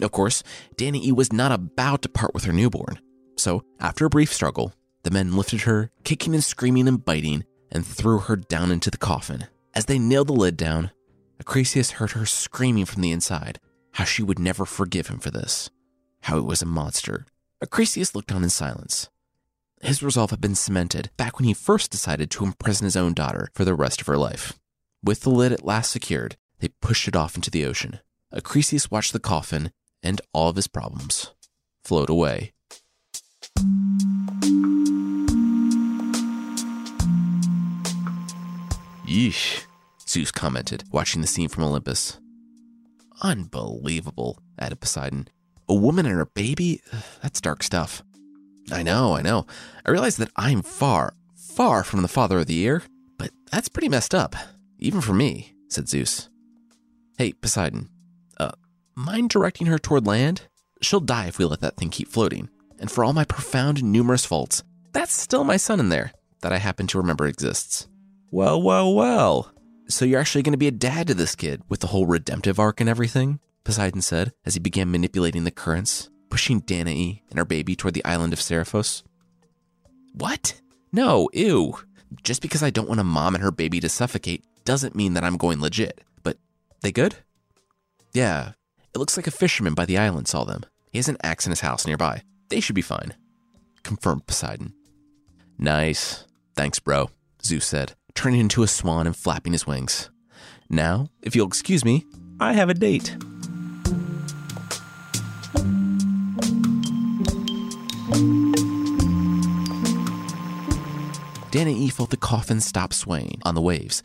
Of 0.00 0.10
course, 0.10 0.42
Danae 0.76 1.12
was 1.12 1.32
not 1.32 1.52
about 1.52 2.02
to 2.02 2.08
part 2.08 2.32
with 2.32 2.44
her 2.44 2.52
newborn, 2.52 2.98
so 3.36 3.62
after 3.78 4.06
a 4.06 4.10
brief 4.10 4.32
struggle, 4.32 4.72
the 5.02 5.10
men 5.10 5.36
lifted 5.36 5.62
her, 5.62 5.90
kicking 6.04 6.32
and 6.34 6.42
screaming 6.42 6.88
and 6.88 7.04
biting, 7.04 7.44
and 7.70 7.86
threw 7.86 8.18
her 8.20 8.36
down 8.36 8.70
into 8.70 8.90
the 8.90 8.96
coffin. 8.96 9.48
As 9.74 9.86
they 9.86 9.98
nailed 9.98 10.28
the 10.28 10.32
lid 10.32 10.56
down, 10.56 10.92
Acrisius 11.42 11.92
heard 11.92 12.12
her 12.12 12.24
screaming 12.24 12.84
from 12.84 13.02
the 13.02 13.10
inside 13.10 13.58
how 13.94 14.04
she 14.04 14.22
would 14.22 14.38
never 14.38 14.64
forgive 14.64 15.08
him 15.08 15.18
for 15.18 15.30
this, 15.30 15.68
how 16.22 16.38
it 16.38 16.44
was 16.44 16.62
a 16.62 16.66
monster. 16.66 17.26
Acrisius 17.62 18.14
looked 18.14 18.32
on 18.32 18.42
in 18.42 18.50
silence. 18.50 19.10
His 19.82 20.02
resolve 20.02 20.30
had 20.30 20.40
been 20.40 20.54
cemented 20.54 21.10
back 21.16 21.38
when 21.38 21.46
he 21.46 21.54
first 21.54 21.90
decided 21.90 22.30
to 22.30 22.44
imprison 22.44 22.84
his 22.84 22.96
own 22.96 23.12
daughter 23.12 23.48
for 23.54 23.64
the 23.64 23.74
rest 23.74 24.00
of 24.00 24.06
her 24.06 24.16
life. 24.16 24.54
With 25.02 25.22
the 25.22 25.30
lid 25.30 25.52
at 25.52 25.64
last 25.64 25.90
secured, 25.90 26.36
they 26.60 26.68
pushed 26.80 27.08
it 27.08 27.16
off 27.16 27.34
into 27.34 27.50
the 27.50 27.66
ocean. 27.66 27.98
Acrisius 28.32 28.90
watched 28.90 29.12
the 29.12 29.18
coffin 29.18 29.72
and 30.02 30.20
all 30.32 30.50
of 30.50 30.56
his 30.56 30.66
problems 30.66 31.32
float 31.84 32.10
away. 32.10 32.52
Yeesh. 39.06 39.64
Zeus 40.08 40.30
commented, 40.30 40.84
watching 40.90 41.20
the 41.20 41.26
scene 41.26 41.48
from 41.48 41.64
Olympus. 41.64 42.18
Unbelievable, 43.22 44.38
added 44.58 44.80
Poseidon. 44.80 45.28
A 45.68 45.74
woman 45.74 46.06
and 46.06 46.16
her 46.16 46.26
baby? 46.26 46.82
That's 47.22 47.40
dark 47.40 47.62
stuff. 47.62 48.02
I 48.70 48.82
know, 48.82 49.14
I 49.16 49.22
know. 49.22 49.46
I 49.84 49.90
realize 49.90 50.16
that 50.16 50.30
I'm 50.36 50.62
far, 50.62 51.14
far 51.34 51.82
from 51.84 52.02
the 52.02 52.08
father 52.08 52.38
of 52.38 52.46
the 52.46 52.54
year, 52.54 52.82
but 53.18 53.30
that's 53.50 53.68
pretty 53.68 53.88
messed 53.88 54.14
up, 54.14 54.36
even 54.78 55.00
for 55.00 55.14
me, 55.14 55.54
said 55.68 55.88
Zeus. 55.88 56.28
Hey, 57.16 57.32
Poseidon, 57.32 57.88
mind 58.94 59.30
directing 59.30 59.66
her 59.66 59.78
toward 59.78 60.06
land? 60.06 60.42
She'll 60.80 61.00
die 61.00 61.26
if 61.26 61.38
we 61.38 61.44
let 61.44 61.60
that 61.60 61.76
thing 61.76 61.90
keep 61.90 62.08
floating. 62.08 62.48
And 62.78 62.90
for 62.90 63.04
all 63.04 63.12
my 63.12 63.24
profound, 63.24 63.82
numerous 63.82 64.24
faults, 64.24 64.62
that's 64.92 65.12
still 65.12 65.44
my 65.44 65.56
son 65.56 65.80
in 65.80 65.88
there 65.88 66.12
that 66.40 66.52
I 66.52 66.58
happen 66.58 66.86
to 66.88 66.98
remember 66.98 67.26
exists. 67.26 67.88
Well, 68.30 68.60
well, 68.60 68.92
well. 68.94 69.52
So 69.88 70.04
you're 70.04 70.20
actually 70.20 70.42
going 70.42 70.52
to 70.52 70.58
be 70.58 70.68
a 70.68 70.72
dad 70.72 71.06
to 71.08 71.14
this 71.14 71.34
kid 71.34 71.62
with 71.68 71.80
the 71.80 71.88
whole 71.88 72.06
redemptive 72.06 72.58
arc 72.58 72.80
and 72.80 72.88
everything? 72.88 73.40
Poseidon 73.64 74.02
said 74.02 74.32
as 74.44 74.54
he 74.54 74.60
began 74.60 74.90
manipulating 74.90 75.44
the 75.44 75.50
currents, 75.50 76.10
pushing 76.30 76.60
Danae 76.60 77.22
and 77.30 77.38
her 77.38 77.44
baby 77.44 77.76
toward 77.76 77.94
the 77.94 78.04
island 78.04 78.32
of 78.32 78.40
Seriphos. 78.40 79.02
What? 80.14 80.60
No, 80.92 81.28
ew. 81.32 81.74
Just 82.22 82.42
because 82.42 82.62
I 82.62 82.70
don't 82.70 82.88
want 82.88 83.00
a 83.00 83.04
mom 83.04 83.34
and 83.34 83.44
her 83.44 83.52
baby 83.52 83.80
to 83.80 83.88
suffocate 83.88 84.44
doesn't 84.64 84.96
mean 84.96 85.14
that 85.14 85.24
I'm 85.24 85.36
going 85.36 85.60
legit. 85.60 86.02
But 86.22 86.38
they 86.80 86.92
good? 86.92 87.16
Yeah. 88.12 88.52
It 88.94 88.98
looks 88.98 89.16
like 89.16 89.26
a 89.26 89.30
fisherman 89.30 89.72
by 89.72 89.86
the 89.86 89.96
island 89.96 90.28
saw 90.28 90.44
them. 90.44 90.64
He 90.90 90.98
has 90.98 91.08
an 91.08 91.16
axe 91.22 91.46
in 91.46 91.50
his 91.50 91.60
house 91.60 91.86
nearby. 91.86 92.22
They 92.50 92.60
should 92.60 92.74
be 92.74 92.82
fine. 92.82 93.14
Confirmed 93.82 94.26
Poseidon. 94.26 94.74
Nice. 95.58 96.26
Thanks, 96.54 96.78
bro, 96.78 97.08
Zeus 97.42 97.64
said, 97.64 97.94
turning 98.14 98.40
into 98.40 98.62
a 98.62 98.68
swan 98.68 99.06
and 99.06 99.16
flapping 99.16 99.54
his 99.54 99.66
wings. 99.66 100.10
Now, 100.68 101.08
if 101.22 101.34
you'll 101.34 101.46
excuse 101.46 101.84
me, 101.84 102.04
I 102.38 102.52
have 102.52 102.68
a 102.68 102.74
date. 102.74 103.16
Danae 111.50 111.88
felt 111.88 112.10
the 112.10 112.18
coffin 112.18 112.60
stop 112.60 112.92
swaying 112.92 113.40
on 113.44 113.54
the 113.54 113.62
waves 113.62 114.02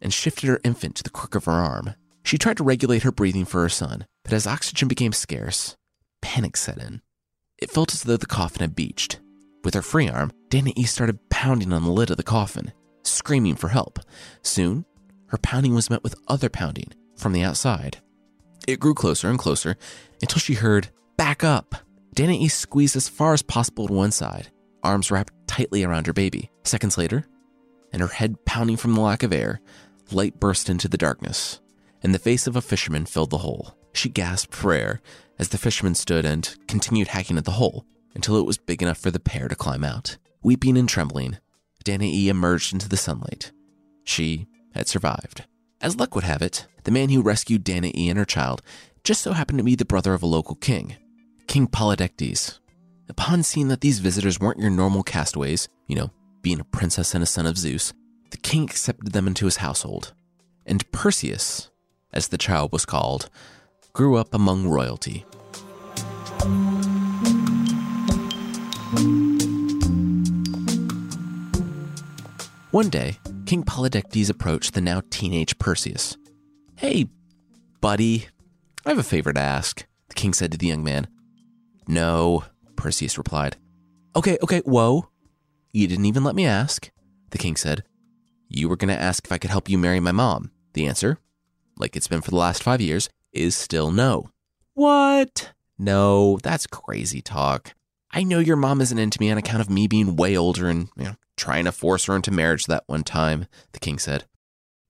and 0.00 0.12
shifted 0.12 0.48
her 0.48 0.60
infant 0.64 0.94
to 0.96 1.02
the 1.02 1.10
crook 1.10 1.34
of 1.34 1.44
her 1.44 1.52
arm. 1.52 1.94
She 2.22 2.38
tried 2.38 2.56
to 2.58 2.64
regulate 2.64 3.02
her 3.02 3.12
breathing 3.12 3.44
for 3.44 3.62
her 3.62 3.68
son, 3.68 4.06
but 4.24 4.32
as 4.32 4.46
oxygen 4.46 4.88
became 4.88 5.12
scarce, 5.12 5.76
panic 6.20 6.56
set 6.56 6.78
in. 6.78 7.02
It 7.58 7.70
felt 7.70 7.92
as 7.92 8.02
though 8.02 8.16
the 8.16 8.26
coffin 8.26 8.60
had 8.60 8.76
beached. 8.76 9.20
With 9.64 9.74
her 9.74 9.82
free 9.82 10.08
arm, 10.08 10.32
Danae 10.48 10.84
started 10.84 11.28
pounding 11.30 11.72
on 11.72 11.84
the 11.84 11.90
lid 11.92 12.10
of 12.10 12.16
the 12.16 12.22
coffin, 12.22 12.72
screaming 13.04 13.54
for 13.54 13.68
help. 13.68 13.98
Soon, 14.42 14.84
her 15.28 15.38
pounding 15.38 15.74
was 15.74 15.90
met 15.90 16.02
with 16.02 16.14
other 16.28 16.48
pounding 16.48 16.92
from 17.16 17.32
the 17.32 17.42
outside. 17.42 17.98
It 18.66 18.80
grew 18.80 18.94
closer 18.94 19.28
and 19.28 19.38
closer 19.38 19.76
until 20.20 20.38
she 20.38 20.54
heard, 20.54 20.88
Back 21.16 21.44
up! 21.44 21.74
Danae 22.14 22.48
squeezed 22.48 22.96
as 22.96 23.08
far 23.08 23.32
as 23.32 23.42
possible 23.42 23.86
to 23.86 23.92
one 23.92 24.10
side, 24.10 24.50
arms 24.82 25.10
wrapped 25.10 25.32
tightly 25.46 25.84
around 25.84 26.06
her 26.06 26.12
baby. 26.12 26.50
Seconds 26.64 26.98
later, 26.98 27.24
and 27.92 28.02
her 28.02 28.08
head 28.08 28.44
pounding 28.44 28.76
from 28.76 28.94
the 28.94 29.00
lack 29.00 29.22
of 29.22 29.32
air, 29.32 29.60
light 30.10 30.38
burst 30.38 30.68
into 30.68 30.88
the 30.88 30.98
darkness, 30.98 31.60
and 32.02 32.14
the 32.14 32.18
face 32.18 32.46
of 32.46 32.56
a 32.56 32.62
fisherman 32.62 33.06
filled 33.06 33.30
the 33.30 33.38
hole. 33.38 33.76
She 33.92 34.08
gasped 34.08 34.64
air 34.64 35.00
as 35.38 35.48
the 35.48 35.58
fisherman 35.58 35.94
stood 35.94 36.24
and 36.24 36.54
continued 36.66 37.08
hacking 37.08 37.38
at 37.38 37.44
the 37.44 37.52
hole 37.52 37.86
until 38.14 38.36
it 38.36 38.46
was 38.46 38.58
big 38.58 38.82
enough 38.82 38.98
for 38.98 39.10
the 39.10 39.20
pair 39.20 39.48
to 39.48 39.54
climb 39.54 39.84
out. 39.84 40.16
Weeping 40.42 40.76
and 40.76 40.88
trembling, 40.88 41.38
Danae 41.84 42.28
emerged 42.28 42.72
into 42.72 42.88
the 42.88 42.96
sunlight. 42.96 43.52
She 44.04 44.46
had 44.74 44.88
survived. 44.88 45.44
As 45.80 45.96
luck 45.96 46.14
would 46.14 46.24
have 46.24 46.42
it, 46.42 46.66
the 46.84 46.90
man 46.90 47.08
who 47.08 47.22
rescued 47.22 47.64
Danae 47.64 47.92
and 48.08 48.18
her 48.18 48.24
child 48.24 48.62
just 49.04 49.22
so 49.22 49.32
happened 49.32 49.58
to 49.58 49.64
be 49.64 49.74
the 49.74 49.84
brother 49.84 50.14
of 50.14 50.22
a 50.22 50.26
local 50.26 50.54
king, 50.54 50.96
King 51.48 51.66
Polydectes. 51.66 52.58
Upon 53.08 53.42
seeing 53.42 53.68
that 53.68 53.80
these 53.80 53.98
visitors 53.98 54.38
weren't 54.38 54.60
your 54.60 54.70
normal 54.70 55.02
castaways, 55.02 55.68
you 55.88 55.96
know, 55.96 56.10
being 56.40 56.60
a 56.60 56.64
princess 56.64 57.14
and 57.14 57.22
a 57.22 57.26
son 57.26 57.46
of 57.46 57.58
Zeus, 57.58 57.92
the 58.30 58.36
king 58.36 58.64
accepted 58.64 59.12
them 59.12 59.26
into 59.26 59.44
his 59.44 59.56
household. 59.56 60.14
And 60.66 60.90
Perseus, 60.92 61.70
as 62.12 62.28
the 62.28 62.38
child 62.38 62.72
was 62.72 62.84
called, 62.84 63.28
grew 63.92 64.16
up 64.16 64.34
among 64.34 64.68
royalty. 64.68 65.24
One 72.70 72.88
day, 72.88 73.18
King 73.44 73.64
Polydectes 73.64 74.30
approached 74.30 74.72
the 74.74 74.80
now 74.80 75.02
teenage 75.10 75.58
Perseus. 75.58 76.16
Hey, 76.76 77.06
buddy, 77.80 78.28
I 78.86 78.88
have 78.88 78.98
a 78.98 79.02
favor 79.02 79.32
to 79.32 79.40
ask, 79.40 79.86
the 80.08 80.14
king 80.14 80.32
said 80.32 80.52
to 80.52 80.58
the 80.58 80.68
young 80.68 80.82
man. 80.82 81.06
No, 81.86 82.44
Perseus 82.76 83.18
replied. 83.18 83.56
Okay, 84.16 84.38
okay, 84.42 84.60
whoa. 84.60 85.08
You 85.72 85.86
didn't 85.86 86.06
even 86.06 86.24
let 86.24 86.34
me 86.34 86.46
ask, 86.46 86.90
the 87.30 87.38
king 87.38 87.56
said. 87.56 87.84
You 88.48 88.68
were 88.68 88.76
going 88.76 88.94
to 88.94 89.00
ask 89.00 89.24
if 89.26 89.32
I 89.32 89.38
could 89.38 89.50
help 89.50 89.68
you 89.68 89.78
marry 89.78 90.00
my 90.00 90.12
mom. 90.12 90.50
The 90.74 90.86
answer, 90.86 91.18
like 91.82 91.96
it's 91.96 92.08
been 92.08 92.22
for 92.22 92.30
the 92.30 92.36
last 92.36 92.62
five 92.62 92.80
years, 92.80 93.10
is 93.32 93.54
still 93.56 93.90
no. 93.90 94.30
What? 94.72 95.52
No, 95.78 96.38
that's 96.42 96.66
crazy 96.66 97.20
talk. 97.20 97.74
I 98.12 98.22
know 98.22 98.38
your 98.38 98.56
mom 98.56 98.80
isn't 98.80 98.98
into 98.98 99.20
me 99.20 99.30
on 99.30 99.38
account 99.38 99.60
of 99.60 99.68
me 99.68 99.86
being 99.86 100.16
way 100.16 100.36
older 100.36 100.68
and 100.68 100.88
you 100.96 101.04
know, 101.04 101.16
trying 101.36 101.64
to 101.64 101.72
force 101.72 102.04
her 102.06 102.16
into 102.16 102.30
marriage 102.30 102.66
that 102.66 102.84
one 102.86 103.02
time, 103.04 103.46
the 103.72 103.80
king 103.80 103.98
said. 103.98 104.24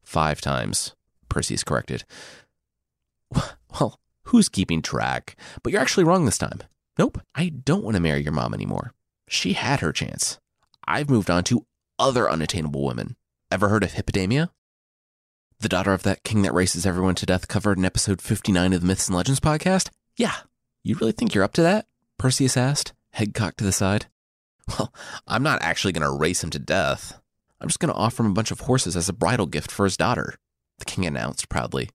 Five 0.04 0.40
times, 0.40 0.94
Perseus 1.28 1.64
corrected. 1.64 2.04
Well, 3.80 3.99
who's 4.25 4.50
keeping 4.50 4.82
track? 4.82 5.34
But 5.62 5.72
you're 5.72 5.80
actually 5.80 6.04
wrong 6.04 6.26
this 6.26 6.37
time. 6.37 6.61
Nope, 6.99 7.22
I 7.34 7.49
don't 7.49 7.82
want 7.82 7.96
to 7.96 8.02
marry 8.02 8.22
your 8.22 8.34
mom 8.34 8.52
anymore. 8.52 8.92
She 9.30 9.54
had 9.54 9.80
her 9.80 9.92
chance. 9.92 10.38
I've 10.87 11.08
moved 11.08 11.30
on 11.30 11.42
to 11.44 11.64
other 11.99 12.30
unattainable 12.30 12.84
women. 12.84 13.16
Ever 13.50 13.70
heard 13.70 13.82
of 13.82 13.92
Hippodamia? 13.92 14.50
The 15.62 15.69
daughter 15.69 15.92
of 15.92 16.02
that 16.02 16.25
king 16.25 16.42
that 16.42 16.52
races 16.52 16.85
everyone 16.85 17.14
to 17.14 17.25
death 17.25 17.47
covered 17.47 17.78
in 17.78 17.85
episode 17.85 18.21
59 18.21 18.73
of 18.73 18.81
the 18.81 18.87
Myths 18.88 19.07
and 19.07 19.16
Legends 19.16 19.38
podcast? 19.38 19.90
Yeah. 20.16 20.35
You 20.83 20.97
really 20.97 21.12
think 21.12 21.35
you're 21.35 21.45
up 21.45 21.52
to 21.52 21.62
that? 21.62 21.87
Perseus 22.19 22.57
asked, 22.57 22.95
head 23.12 23.33
cocked 23.33 23.59
to 23.59 23.64
the 23.64 23.71
side. 23.71 24.07
Well, 24.66 24.92
I'm 25.25 25.45
not 25.45 25.62
actually 25.62 25.92
going 25.92 26.02
to 26.02 26.19
race 26.19 26.42
him 26.42 26.50
to 26.50 26.59
death. 26.59 27.21
I'm 27.61 27.69
just 27.69 27.78
going 27.78 27.92
to 27.92 27.99
offer 27.99 28.25
him 28.25 28.33
a 28.33 28.35
bunch 28.35 28.50
of 28.50 28.59
horses 28.59 28.97
as 28.97 29.09
a 29.09 29.12
bridal 29.12 29.47
gift 29.47 29.71
for 29.71 29.85
his 29.85 29.97
daughter, 29.97 30.35
the 30.81 30.85
king 30.85 31.07
announced 31.07 31.49
proudly. 31.49 31.90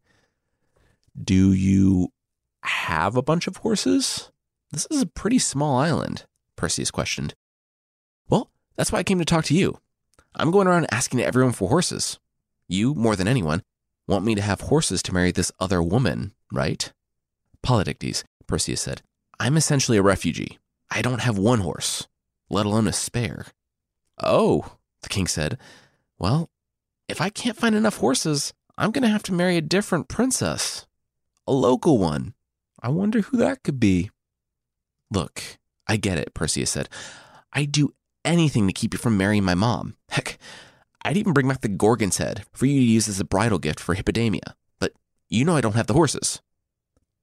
Do 1.22 1.52
you 1.52 2.14
have 2.64 3.18
a 3.18 3.22
bunch 3.22 3.48
of 3.48 3.58
horses? 3.58 4.32
This 4.72 4.88
is 4.90 5.02
a 5.02 5.08
pretty 5.08 5.40
small 5.40 5.78
island, 5.78 6.26
Perseus 6.56 6.90
questioned. 6.90 7.36
Well, 8.30 8.50
that's 8.78 8.94
why 8.94 9.00
I 9.00 9.04
came 9.04 9.20
to 9.20 9.26
talk 9.26 9.44
to 9.46 9.54
you. 9.54 9.78
I'm 10.36 10.52
going 10.52 10.68
around 10.68 10.88
asking 10.90 11.20
everyone 11.20 11.52
for 11.52 11.68
horses. 11.68 12.18
You, 12.68 12.94
more 12.94 13.16
than 13.16 13.28
anyone, 13.28 13.64
want 14.08 14.26
me 14.26 14.36
to 14.36 14.42
have 14.42 14.62
horses 14.62 15.02
to 15.04 15.14
marry 15.14 15.32
this 15.32 15.52
other 15.60 15.82
woman, 15.82 16.34
right? 16.52 16.92
Polydectes, 17.66 18.24
Perseus 18.48 18.82
said, 18.82 19.02
I'm 19.40 19.58
essentially 19.58 19.98
a 19.98 20.04
refugee. 20.04 20.60
I 20.90 21.02
don't 21.02 21.22
have 21.22 21.38
one 21.38 21.60
horse, 21.60 22.08
let 22.50 22.66
alone 22.66 22.88
a 22.88 22.94
spare. 22.94 23.48
Oh, 24.22 24.78
the 25.04 25.10
king 25.10 25.28
said, 25.28 25.58
well, 26.18 26.50
if 27.08 27.22
I 27.22 27.30
can't 27.30 27.58
find 27.58 27.76
enough 27.76 27.98
horses, 27.98 28.54
I'm 28.78 28.92
going 28.92 29.04
to 29.04 29.10
have 29.10 29.24
to 29.24 29.34
marry 29.34 29.58
a 29.58 29.62
different 29.62 30.08
princess. 30.08 30.86
A 31.46 31.52
local 31.52 31.98
one. 31.98 32.34
I 32.82 32.90
wonder 32.90 33.22
who 33.22 33.38
that 33.38 33.64
could 33.64 33.80
be. 33.80 34.12
Look, 35.12 35.42
I 35.88 35.98
get 35.98 36.18
it, 36.18 36.34
Perseus 36.34 36.72
said. 36.72 36.90
I'd 37.54 37.72
do 37.72 37.94
anything 38.26 38.68
to 38.68 38.74
keep 38.74 38.94
you 38.94 39.00
from 39.00 39.18
marrying 39.18 39.44
my 39.44 39.56
mom. 39.56 39.96
Heck, 40.10 40.38
I'd 41.04 41.18
even 41.18 41.34
bring 41.34 41.48
back 41.48 41.62
the 41.62 41.68
Gorgon's 41.68 42.18
head 42.18 42.46
for 42.52 42.66
you 42.66 42.80
to 42.80 42.86
use 42.86 43.08
as 43.08 43.20
a 43.20 43.26
bridal 43.26 43.60
gift 43.60 43.80
for 43.80 43.96
Hippodamia. 43.96 44.54
But 44.80 44.94
you 45.30 45.46
know 45.46 45.56
I 45.56 45.62
don't 45.62 45.76
have 45.76 45.88
the 45.88 45.94
horses. 45.94 46.42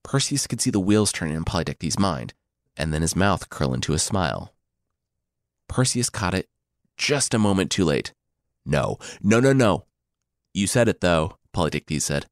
Perseus 0.03 0.47
could 0.47 0.61
see 0.61 0.71
the 0.71 0.81
wheels 0.81 1.13
turning 1.13 1.37
in 1.37 1.45
Polydectes' 1.45 1.99
mind, 1.99 2.35
and 2.77 2.93
then 2.93 3.03
his 3.03 3.17
mouth 3.17 3.49
curl 3.49 3.75
into 3.75 3.95
a 3.95 3.99
smile. 3.99 4.55
Perseus 5.69 6.11
caught 6.11 6.35
it 6.35 6.49
just 6.97 7.35
a 7.35 7.39
moment 7.39 7.71
too 7.71 7.85
late. 7.85 8.13
No, 8.65 8.99
no, 9.23 9.41
no, 9.41 9.53
no. 9.53 9.87
You 10.53 10.67
said 10.67 10.89
it, 10.89 11.01
though, 11.01 11.39
Polydectes 11.55 12.03
said. 12.03 12.27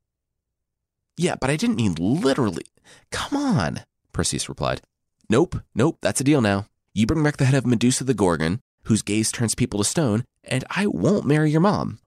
Yeah, 1.16 1.34
but 1.40 1.50
I 1.50 1.56
didn't 1.56 1.76
mean 1.76 1.94
literally. 1.98 2.64
Come 3.10 3.36
on, 3.36 3.80
Perseus 4.12 4.48
replied. 4.48 4.82
Nope, 5.28 5.56
nope, 5.74 5.98
that's 6.00 6.20
a 6.20 6.24
deal 6.24 6.40
now. 6.40 6.66
You 6.94 7.06
bring 7.06 7.22
back 7.22 7.38
the 7.38 7.46
head 7.46 7.54
of 7.54 7.66
Medusa 7.66 8.04
the 8.04 8.14
Gorgon, 8.14 8.60
whose 8.84 9.02
gaze 9.02 9.32
turns 9.32 9.54
people 9.54 9.78
to 9.78 9.84
stone, 9.84 10.24
and 10.44 10.64
I 10.70 10.86
won't 10.86 11.26
marry 11.26 11.50
your 11.50 11.60
mom. 11.60 11.98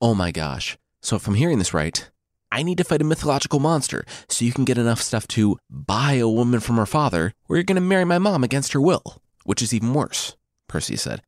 Oh 0.00 0.14
my 0.14 0.30
gosh. 0.30 0.76
So 1.00 1.16
if 1.16 1.26
I'm 1.26 1.34
hearing 1.34 1.58
this 1.58 1.74
right, 1.74 2.10
I 2.50 2.62
need 2.62 2.78
to 2.78 2.84
fight 2.84 3.02
a 3.02 3.04
mythological 3.04 3.60
monster 3.60 4.04
so 4.28 4.44
you 4.44 4.52
can 4.52 4.64
get 4.64 4.78
enough 4.78 5.02
stuff 5.02 5.28
to 5.28 5.58
buy 5.68 6.14
a 6.14 6.28
woman 6.28 6.60
from 6.60 6.76
her 6.76 6.86
father, 6.86 7.34
or 7.48 7.56
you're 7.56 7.62
going 7.64 7.76
to 7.76 7.80
marry 7.80 8.04
my 8.04 8.18
mom 8.18 8.42
against 8.42 8.72
her 8.72 8.80
will, 8.80 9.22
which 9.44 9.62
is 9.62 9.74
even 9.74 9.94
worse, 9.94 10.36
Perseus 10.66 11.02
said. 11.02 11.22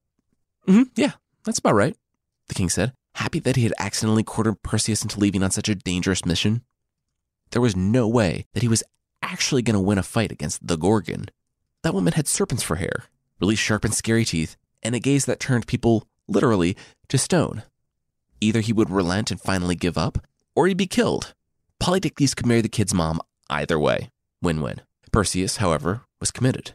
Mm-hmm, 0.67 0.85
yeah, 0.95 1.13
that's 1.45 1.59
about 1.59 1.75
right, 1.75 1.97
the 2.49 2.55
king 2.55 2.69
said, 2.69 2.93
happy 3.15 3.39
that 3.41 3.57
he 3.57 3.65
had 3.65 3.75
accidentally 3.79 4.23
cornered 4.23 4.63
Perseus 4.63 5.03
into 5.03 5.19
leaving 5.21 5.43
on 5.43 5.51
such 5.51 5.69
a 5.69 5.75
dangerous 5.75 6.25
mission. 6.25 6.63
There 7.51 7.63
was 7.63 7.77
no 7.77 8.07
way 8.07 8.47
that 8.53 8.63
he 8.63 8.69
was 8.69 8.85
actually 9.23 9.63
going 9.63 9.75
to 9.75 9.81
win 9.81 9.99
a 9.99 10.03
fight 10.03 10.33
against 10.33 10.67
the 10.67 10.77
Gorgon. 10.77 11.27
That 11.83 11.95
woman 11.95 12.13
had 12.13 12.29
serpents 12.29 12.63
for 12.63 12.77
hair, 12.77 13.05
really 13.41 13.57
sharp 13.57 13.85
and 13.85 13.95
scary 13.95 14.25
teeth, 14.25 14.57
and 14.83 14.95
a 14.95 15.01
gaze 15.01 15.25
that 15.27 15.41
turned 15.41 15.67
people, 15.67 16.07
literally, 16.29 16.77
to 17.09 17.19
stone. 17.19 17.63
Either 18.41 18.61
he 18.61 18.73
would 18.73 18.91
relent 18.91 19.31
and 19.31 19.41
finally 19.41 19.75
give 19.75 19.99
up, 19.99 20.19
or 20.55 20.67
he'd 20.67 20.77
be 20.77 20.87
killed. 20.87 21.35
Polydectes 21.81 22.35
could 22.35 22.47
marry 22.47 22.61
the 22.61 22.69
kid's 22.69 22.95
mom 22.95 23.21
either 23.49 23.79
way. 23.79 24.11
Win 24.43 24.61
win. 24.61 24.81
Perseus, 25.13 25.57
however, 25.57 26.03
was 26.21 26.31
committed. 26.31 26.73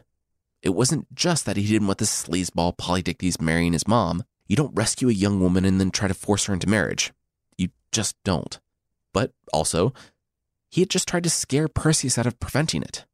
It 0.62 0.70
wasn't 0.70 1.14
just 1.14 1.46
that 1.46 1.56
he 1.56 1.66
didn't 1.66 1.86
want 1.86 1.98
this 1.98 2.24
sleazeball 2.24 2.76
Polydectes 2.76 3.40
marrying 3.40 3.72
his 3.72 3.88
mom, 3.88 4.24
You 4.48 4.56
don't 4.56 4.74
rescue 4.74 5.08
a 5.08 5.12
young 5.12 5.40
woman 5.40 5.64
and 5.64 5.80
then 5.80 5.90
try 5.90 6.06
to 6.06 6.14
force 6.14 6.44
her 6.46 6.54
into 6.54 6.68
marriage. 6.68 7.12
You 7.56 7.70
just 7.90 8.14
don't. 8.24 8.60
But 9.12 9.32
also, 9.52 9.92
he 10.70 10.82
had 10.82 10.90
just 10.90 11.08
tried 11.08 11.24
to 11.24 11.30
scare 11.30 11.68
Perseus 11.68 12.18
out 12.18 12.26
of 12.26 12.38
preventing 12.38 12.82
it. 12.82 13.04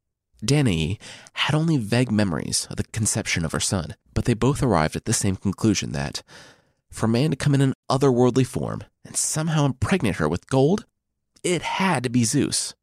Danae 0.45 0.97
had 1.33 1.55
only 1.55 1.77
vague 1.77 2.11
memories 2.11 2.67
of 2.69 2.77
the 2.77 2.83
conception 2.83 3.45
of 3.45 3.51
her 3.51 3.59
son, 3.59 3.95
but 4.13 4.25
they 4.25 4.33
both 4.33 4.61
arrived 4.61 4.95
at 4.95 5.05
the 5.05 5.13
same 5.13 5.35
conclusion 5.35 5.91
that 5.91 6.23
for 6.91 7.07
a 7.07 7.09
man 7.09 7.31
to 7.31 7.35
come 7.35 7.55
in 7.55 7.61
an 7.61 7.73
otherworldly 7.89 8.45
form 8.45 8.83
and 9.05 9.15
somehow 9.15 9.65
impregnate 9.65 10.15
her 10.17 10.29
with 10.29 10.47
gold, 10.47 10.85
it 11.43 11.61
had 11.61 12.03
to 12.03 12.09
be 12.09 12.23
Zeus. 12.23 12.75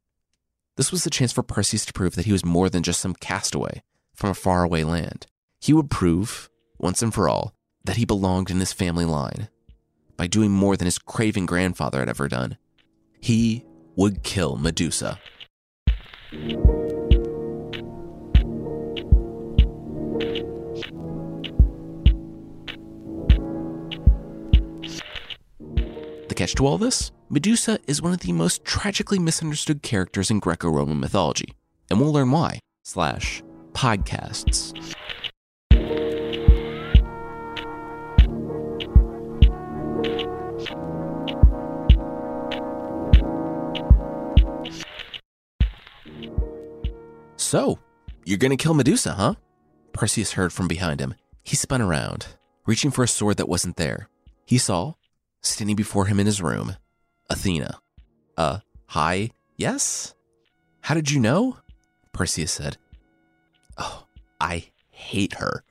This 0.77 0.91
was 0.91 1.03
the 1.03 1.09
chance 1.09 1.31
for 1.31 1.43
Perseus 1.43 1.85
to 1.85 1.93
prove 1.93 2.15
that 2.15 2.25
he 2.25 2.31
was 2.31 2.45
more 2.45 2.69
than 2.69 2.83
just 2.83 2.99
some 2.99 3.13
castaway 3.13 3.83
from 4.13 4.29
a 4.29 4.35
faraway 4.35 4.83
land. 4.83 5.27
He 5.59 5.73
would 5.73 5.89
prove, 5.89 6.49
once 6.77 7.01
and 7.01 7.13
for 7.13 7.29
all, 7.29 7.53
that 7.83 7.97
he 7.97 8.05
belonged 8.05 8.49
in 8.49 8.59
his 8.59 8.73
family 8.73 9.05
line 9.05 9.49
by 10.17 10.27
doing 10.27 10.51
more 10.51 10.77
than 10.77 10.85
his 10.85 10.99
craving 10.99 11.45
grandfather 11.45 11.99
had 11.99 12.09
ever 12.09 12.27
done. 12.27 12.57
He 13.19 13.65
would 13.95 14.23
kill 14.23 14.57
Medusa. 14.57 15.19
Catch 26.41 26.55
to 26.55 26.65
all 26.65 26.79
this? 26.79 27.11
Medusa 27.29 27.77
is 27.85 28.01
one 28.01 28.13
of 28.13 28.21
the 28.21 28.31
most 28.31 28.65
tragically 28.65 29.19
misunderstood 29.19 29.83
characters 29.83 30.31
in 30.31 30.39
Greco 30.39 30.69
Roman 30.69 30.99
mythology, 30.99 31.53
and 31.91 31.99
we'll 31.99 32.11
learn 32.11 32.31
why. 32.31 32.59
Slash 32.83 33.43
podcasts. 33.73 34.73
So, 47.37 47.77
you're 48.25 48.39
gonna 48.39 48.57
kill 48.57 48.73
Medusa, 48.73 49.13
huh? 49.13 49.35
Perseus 49.93 50.31
heard 50.31 50.51
from 50.51 50.67
behind 50.67 51.01
him. 51.01 51.13
He 51.43 51.55
spun 51.55 51.83
around, 51.83 52.25
reaching 52.65 52.89
for 52.89 53.03
a 53.03 53.07
sword 53.07 53.37
that 53.37 53.49
wasn't 53.49 53.75
there. 53.75 54.07
He 54.45 54.57
saw, 54.57 54.93
standing 55.41 55.75
before 55.75 56.05
him 56.05 56.19
in 56.19 56.25
his 56.25 56.41
room, 56.41 56.75
Athena. 57.29 57.79
Uh, 58.37 58.59
hi, 58.87 59.31
yes? 59.57 60.13
How 60.81 60.95
did 60.95 61.11
you 61.11 61.19
know? 61.19 61.57
Perseus 62.13 62.51
said. 62.51 62.77
Oh, 63.77 64.05
I 64.39 64.65
hate 64.89 65.33
her, 65.35 65.63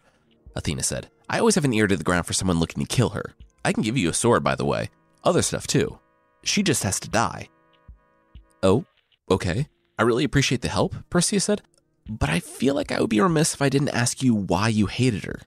Athena 0.54 0.82
said. 0.82 1.08
I 1.28 1.38
always 1.38 1.54
have 1.54 1.64
an 1.64 1.72
ear 1.72 1.86
to 1.86 1.96
the 1.96 2.04
ground 2.04 2.26
for 2.26 2.32
someone 2.32 2.58
looking 2.58 2.84
to 2.84 2.96
kill 2.96 3.10
her. 3.10 3.34
I 3.64 3.72
can 3.72 3.82
give 3.82 3.96
you 3.96 4.08
a 4.08 4.14
sword, 4.14 4.42
by 4.42 4.54
the 4.54 4.64
way. 4.64 4.90
Other 5.22 5.42
stuff, 5.42 5.66
too. 5.66 5.98
She 6.42 6.62
just 6.62 6.82
has 6.82 6.98
to 7.00 7.10
die. 7.10 7.48
Oh, 8.62 8.84
okay. 9.30 9.68
I 9.98 10.02
really 10.02 10.24
appreciate 10.24 10.62
the 10.62 10.68
help, 10.68 10.94
Perseus 11.10 11.44
said, 11.44 11.62
but 12.08 12.30
I 12.30 12.40
feel 12.40 12.74
like 12.74 12.90
I 12.90 13.00
would 13.00 13.10
be 13.10 13.20
remiss 13.20 13.54
if 13.54 13.62
I 13.62 13.68
didn't 13.68 13.90
ask 13.90 14.22
you 14.22 14.34
why 14.34 14.68
you 14.68 14.86
hated 14.86 15.24
her. 15.24 15.40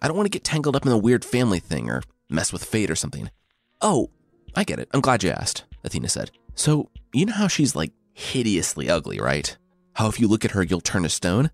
I 0.00 0.08
don't 0.08 0.16
want 0.16 0.26
to 0.26 0.30
get 0.30 0.44
tangled 0.44 0.76
up 0.76 0.86
in 0.86 0.92
a 0.92 0.98
weird 0.98 1.24
family 1.24 1.60
thing 1.60 1.90
or 1.90 2.02
mess 2.28 2.52
with 2.52 2.64
fate 2.64 2.90
or 2.90 2.96
something. 2.96 3.30
Oh, 3.80 4.10
I 4.54 4.64
get 4.64 4.78
it. 4.78 4.88
I'm 4.92 5.00
glad 5.00 5.22
you 5.22 5.30
asked, 5.30 5.64
Athena 5.84 6.08
said. 6.08 6.30
So, 6.54 6.90
you 7.12 7.26
know 7.26 7.34
how 7.34 7.48
she's 7.48 7.76
like 7.76 7.92
hideously 8.14 8.88
ugly, 8.88 9.20
right? 9.20 9.56
How 9.94 10.08
if 10.08 10.18
you 10.18 10.28
look 10.28 10.44
at 10.44 10.52
her, 10.52 10.62
you'll 10.62 10.80
turn 10.80 11.02
to 11.02 11.08
stone? 11.08 11.50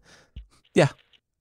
Yeah, 0.74 0.88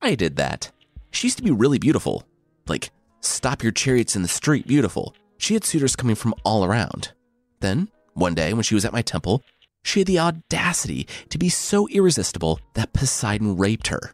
I 0.01 0.15
did 0.15 0.35
that. 0.37 0.71
She 1.11 1.27
used 1.27 1.37
to 1.37 1.43
be 1.43 1.51
really 1.51 1.79
beautiful. 1.79 2.23
Like, 2.67 2.91
stop 3.19 3.63
your 3.63 3.71
chariots 3.71 4.15
in 4.15 4.21
the 4.21 4.27
street 4.27 4.67
beautiful. 4.67 5.15
She 5.37 5.53
had 5.53 5.63
suitors 5.63 5.95
coming 5.95 6.15
from 6.15 6.33
all 6.43 6.63
around. 6.63 7.11
Then, 7.59 7.89
one 8.13 8.35
day 8.35 8.53
when 8.53 8.63
she 8.63 8.75
was 8.75 8.85
at 8.85 8.93
my 8.93 9.01
temple, 9.01 9.43
she 9.83 9.99
had 9.99 10.07
the 10.07 10.19
audacity 10.19 11.07
to 11.29 11.37
be 11.37 11.49
so 11.49 11.87
irresistible 11.87 12.59
that 12.73 12.93
Poseidon 12.93 13.57
raped 13.57 13.87
her. 13.87 14.13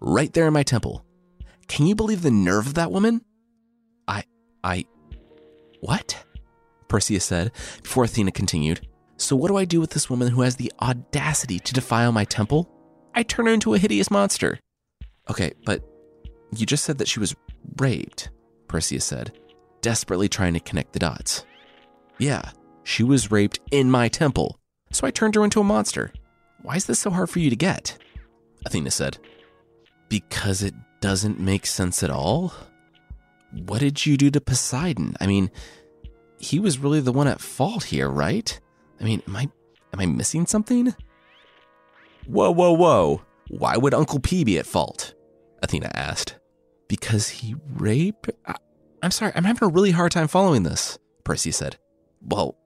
Right 0.00 0.32
there 0.32 0.46
in 0.46 0.52
my 0.52 0.62
temple. 0.62 1.04
Can 1.66 1.86
you 1.86 1.94
believe 1.94 2.22
the 2.22 2.30
nerve 2.30 2.66
of 2.66 2.74
that 2.74 2.92
woman? 2.92 3.24
I. 4.06 4.24
I. 4.62 4.84
What? 5.84 6.24
Perseus 6.88 7.24
said 7.24 7.52
before 7.82 8.04
Athena 8.04 8.32
continued. 8.32 8.86
So, 9.16 9.36
what 9.36 9.48
do 9.48 9.56
I 9.56 9.64
do 9.64 9.80
with 9.80 9.90
this 9.90 10.10
woman 10.10 10.28
who 10.28 10.42
has 10.42 10.56
the 10.56 10.72
audacity 10.80 11.58
to 11.60 11.72
defile 11.72 12.12
my 12.12 12.24
temple? 12.24 12.70
I 13.14 13.22
turn 13.22 13.46
her 13.46 13.52
into 13.52 13.74
a 13.74 13.78
hideous 13.78 14.10
monster. 14.10 14.58
Okay, 15.30 15.52
but 15.64 15.84
you 16.56 16.66
just 16.66 16.84
said 16.84 16.98
that 16.98 17.08
she 17.08 17.20
was 17.20 17.34
raped, 17.76 18.30
Perseus 18.68 19.04
said, 19.04 19.32
desperately 19.80 20.28
trying 20.28 20.54
to 20.54 20.60
connect 20.60 20.92
the 20.92 20.98
dots. 20.98 21.44
Yeah, 22.18 22.50
she 22.82 23.02
was 23.02 23.30
raped 23.30 23.60
in 23.70 23.90
my 23.90 24.08
temple 24.08 24.58
so 24.94 25.06
I 25.06 25.10
turned 25.10 25.34
her 25.34 25.44
into 25.44 25.60
a 25.60 25.64
monster. 25.64 26.12
Why 26.62 26.76
is 26.76 26.86
this 26.86 27.00
so 27.00 27.10
hard 27.10 27.28
for 27.28 27.40
you 27.40 27.50
to 27.50 27.56
get? 27.56 27.98
Athena 28.64 28.90
said, 28.90 29.18
Because 30.08 30.62
it 30.62 30.74
doesn't 31.00 31.40
make 31.40 31.66
sense 31.66 32.02
at 32.02 32.10
all? 32.10 32.54
What 33.66 33.80
did 33.80 34.04
you 34.04 34.16
do 34.16 34.30
to 34.30 34.40
Poseidon? 34.40 35.14
I 35.20 35.26
mean, 35.26 35.50
he 36.38 36.58
was 36.58 36.78
really 36.78 37.00
the 37.00 37.12
one 37.12 37.28
at 37.28 37.40
fault 37.40 37.84
here, 37.84 38.08
right? 38.08 38.60
I 39.00 39.04
mean, 39.04 39.22
am 39.26 39.36
I 39.36 39.48
am 39.92 40.00
I 40.00 40.06
missing 40.06 40.46
something? 40.46 40.94
Whoa, 42.26 42.50
whoa, 42.50 42.72
whoa. 42.72 43.22
Why 43.48 43.76
would 43.76 43.94
Uncle 43.94 44.20
P 44.20 44.44
be 44.44 44.58
at 44.58 44.66
fault? 44.66 45.14
Athena 45.62 45.90
asked. 45.94 46.36
Because 46.88 47.28
he 47.28 47.54
raped? 47.74 48.30
I, 48.46 48.56
I'm 49.02 49.10
sorry, 49.10 49.32
I'm 49.34 49.44
having 49.44 49.68
a 49.68 49.72
really 49.72 49.90
hard 49.90 50.12
time 50.12 50.28
following 50.28 50.62
this, 50.62 50.98
Percy 51.24 51.50
said. 51.50 51.76
Well, 52.22 52.56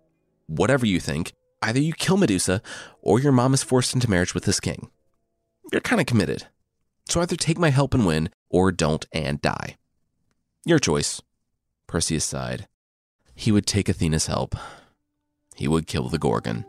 whatever 0.47 0.87
you 0.87 1.01
think, 1.01 1.33
Either 1.61 1.81
you 1.81 1.93
kill 1.93 2.17
Medusa, 2.17 2.63
or 3.03 3.19
your 3.19 3.33
mom 3.33 3.53
is 3.53 3.63
forced 3.63 3.95
into 3.95 4.11
marriage 4.11 4.35
with 4.35 4.45
this 4.45 4.61
king. 4.61 4.91
You're 5.73 5.81
kind 5.81 6.01
of 6.01 6.07
committed. 6.07 6.47
So 7.09 7.21
either 7.21 7.37
take 7.37 7.59
my 7.59 7.71
help 7.71 7.95
and 7.95 8.07
win, 8.07 8.31
or 8.49 8.71
don't 8.71 9.07
and 9.13 9.41
die. 9.41 9.77
Your 10.69 10.79
choice. 10.79 11.23
Perseus 11.87 12.27
sighed. 12.27 12.69
He 13.35 13.51
would 13.51 13.65
take 13.65 13.89
Athena's 13.89 14.27
help. 14.27 14.55
He 15.57 15.67
would 15.67 15.87
kill 15.87 16.11
the 16.11 16.19
Gorgon. 16.19 16.67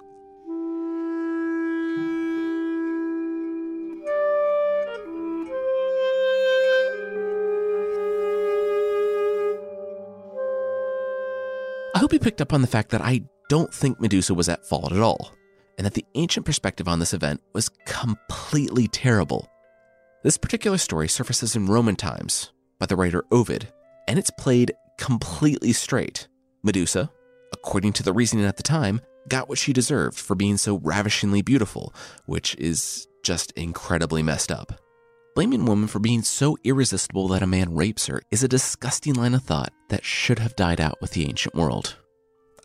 I 11.93 11.99
hope 11.99 12.13
you 12.13 12.19
picked 12.19 12.39
up 12.39 12.53
on 12.53 12.61
the 12.61 12.67
fact 12.67 12.91
that 12.91 13.01
I 13.01 13.23
don't 13.49 13.73
think 13.73 13.99
Medusa 13.99 14.33
was 14.33 14.47
at 14.47 14.65
fault 14.65 14.93
at 14.93 15.01
all, 15.01 15.33
and 15.77 15.85
that 15.85 15.95
the 15.95 16.05
ancient 16.15 16.45
perspective 16.45 16.87
on 16.87 16.99
this 16.99 17.13
event 17.13 17.41
was 17.51 17.67
completely 17.85 18.87
terrible. 18.87 19.49
This 20.23 20.37
particular 20.37 20.77
story 20.77 21.09
surfaces 21.09 21.57
in 21.57 21.65
Roman 21.65 21.97
times 21.97 22.53
by 22.79 22.85
the 22.85 22.95
writer 22.95 23.25
Ovid, 23.29 23.73
and 24.09 24.17
it's 24.17 24.31
played 24.31 24.73
completely 24.97 25.71
straight. 25.71 26.27
Medusa, 26.63 27.11
according 27.53 27.93
to 27.93 28.03
the 28.03 28.11
reasoning 28.11 28.43
at 28.43 28.57
the 28.57 28.63
time, 28.63 29.01
got 29.29 29.47
what 29.47 29.59
she 29.59 29.71
deserved 29.71 30.17
for 30.17 30.33
being 30.33 30.57
so 30.57 30.79
ravishingly 30.79 31.43
beautiful, 31.43 31.93
which 32.25 32.55
is 32.55 33.07
just 33.23 33.51
incredibly 33.51 34.23
messed 34.23 34.51
up. 34.51 34.81
Blaming 35.35 35.63
women 35.63 35.87
for 35.87 35.99
being 35.99 36.23
so 36.23 36.57
irresistible 36.63 37.27
that 37.27 37.43
a 37.43 37.47
man 37.47 37.75
rapes 37.75 38.07
her 38.07 38.23
is 38.31 38.43
a 38.43 38.47
disgusting 38.47 39.13
line 39.13 39.35
of 39.35 39.43
thought 39.43 39.71
that 39.89 40.03
should 40.03 40.39
have 40.39 40.55
died 40.55 40.81
out 40.81 40.99
with 41.01 41.11
the 41.11 41.25
ancient 41.29 41.53
world. 41.53 41.95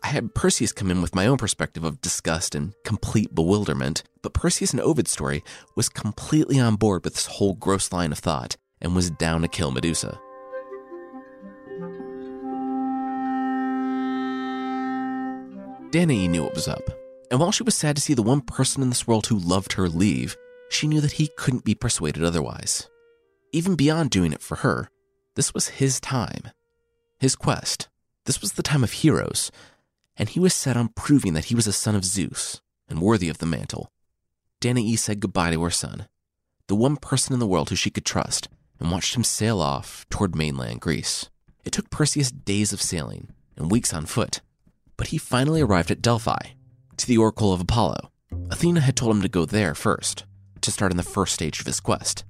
I 0.03 0.07
had 0.07 0.33
Perseus 0.33 0.71
come 0.71 0.89
in 0.89 1.01
with 1.01 1.13
my 1.13 1.27
own 1.27 1.37
perspective 1.37 1.83
of 1.83 2.01
disgust 2.01 2.55
and 2.55 2.73
complete 2.83 3.35
bewilderment, 3.35 4.01
but 4.23 4.33
Perseus 4.33 4.73
in 4.73 4.79
Ovid's 4.79 5.11
story 5.11 5.43
was 5.75 5.89
completely 5.89 6.59
on 6.59 6.75
board 6.75 7.03
with 7.03 7.13
this 7.13 7.27
whole 7.27 7.53
gross 7.53 7.91
line 7.91 8.11
of 8.11 8.17
thought 8.17 8.57
and 8.81 8.95
was 8.95 9.11
down 9.11 9.43
to 9.43 9.47
kill 9.47 9.69
Medusa. 9.69 10.19
Danae 15.95 16.27
knew 16.27 16.43
what 16.43 16.55
was 16.55 16.67
up, 16.67 16.89
and 17.31 17.39
while 17.39 17.53
she 17.53 17.63
was 17.63 17.73
sad 17.73 17.95
to 17.95 18.01
see 18.01 18.13
the 18.13 18.21
one 18.21 18.41
person 18.41 18.83
in 18.83 18.89
this 18.89 19.07
world 19.07 19.27
who 19.27 19.39
loved 19.39 19.71
her 19.71 19.87
leave, 19.87 20.35
she 20.69 20.87
knew 20.87 20.99
that 20.99 21.13
he 21.13 21.29
couldn't 21.37 21.63
be 21.63 21.73
persuaded 21.73 22.21
otherwise. 22.21 22.89
Even 23.53 23.75
beyond 23.75 24.09
doing 24.09 24.33
it 24.33 24.41
for 24.41 24.57
her, 24.57 24.89
this 25.37 25.53
was 25.53 25.69
his 25.69 26.01
time, 26.01 26.49
his 27.17 27.37
quest. 27.37 27.87
This 28.25 28.41
was 28.41 28.51
the 28.51 28.61
time 28.61 28.83
of 28.83 28.91
heroes, 28.91 29.53
and 30.17 30.27
he 30.27 30.37
was 30.37 30.53
set 30.53 30.75
on 30.75 30.89
proving 30.89 31.31
that 31.31 31.45
he 31.45 31.55
was 31.55 31.65
a 31.65 31.71
son 31.71 31.95
of 31.95 32.03
Zeus 32.03 32.59
and 32.89 32.99
worthy 32.99 33.29
of 33.29 33.37
the 33.37 33.45
mantle. 33.45 33.89
Danae 34.59 34.97
said 34.97 35.21
goodbye 35.21 35.51
to 35.51 35.63
her 35.63 35.71
son, 35.71 36.09
the 36.67 36.75
one 36.75 36.97
person 36.97 37.33
in 37.33 37.39
the 37.39 37.47
world 37.47 37.69
who 37.69 37.77
she 37.77 37.89
could 37.89 38.03
trust, 38.03 38.49
and 38.81 38.91
watched 38.91 39.15
him 39.15 39.23
sail 39.23 39.61
off 39.61 40.05
toward 40.09 40.35
mainland 40.35 40.81
Greece. 40.81 41.29
It 41.63 41.71
took 41.71 41.89
Perseus 41.89 42.31
days 42.31 42.73
of 42.73 42.81
sailing 42.81 43.29
and 43.55 43.71
weeks 43.71 43.93
on 43.93 44.05
foot, 44.05 44.41
but 44.97 45.07
he 45.07 45.17
finally 45.17 45.61
arrived 45.61 45.91
at 45.91 46.01
Delphi, 46.01 46.49
to 46.97 47.07
the 47.07 47.17
Oracle 47.17 47.53
of 47.53 47.61
Apollo. 47.61 48.11
Athena 48.49 48.81
had 48.81 48.95
told 48.95 49.15
him 49.15 49.21
to 49.21 49.29
go 49.29 49.45
there 49.45 49.75
first, 49.75 50.25
to 50.61 50.71
start 50.71 50.91
on 50.91 50.97
the 50.97 51.03
first 51.03 51.33
stage 51.33 51.59
of 51.59 51.65
his 51.65 51.79
quest. 51.79 52.23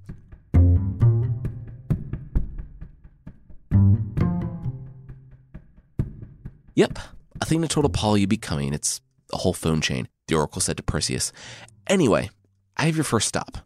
Yep, 6.76 7.00
Athena 7.42 7.68
told 7.68 7.86
Apollo 7.86 8.16
you'd 8.16 8.30
be 8.30 8.38
coming. 8.38 8.74
It's 8.74 9.00
a 9.32 9.38
whole 9.38 9.54
phone 9.54 9.82
chain, 9.82 10.10
the 10.28 10.36
oracle 10.36 10.62
said 10.62 10.78
to 10.78 10.84
Perseus. 10.84 11.32
Anyway, 11.88 12.30
I 12.76 12.86
have 12.86 12.98
your 12.98 13.06
first 13.06 13.28
stop. 13.28 13.60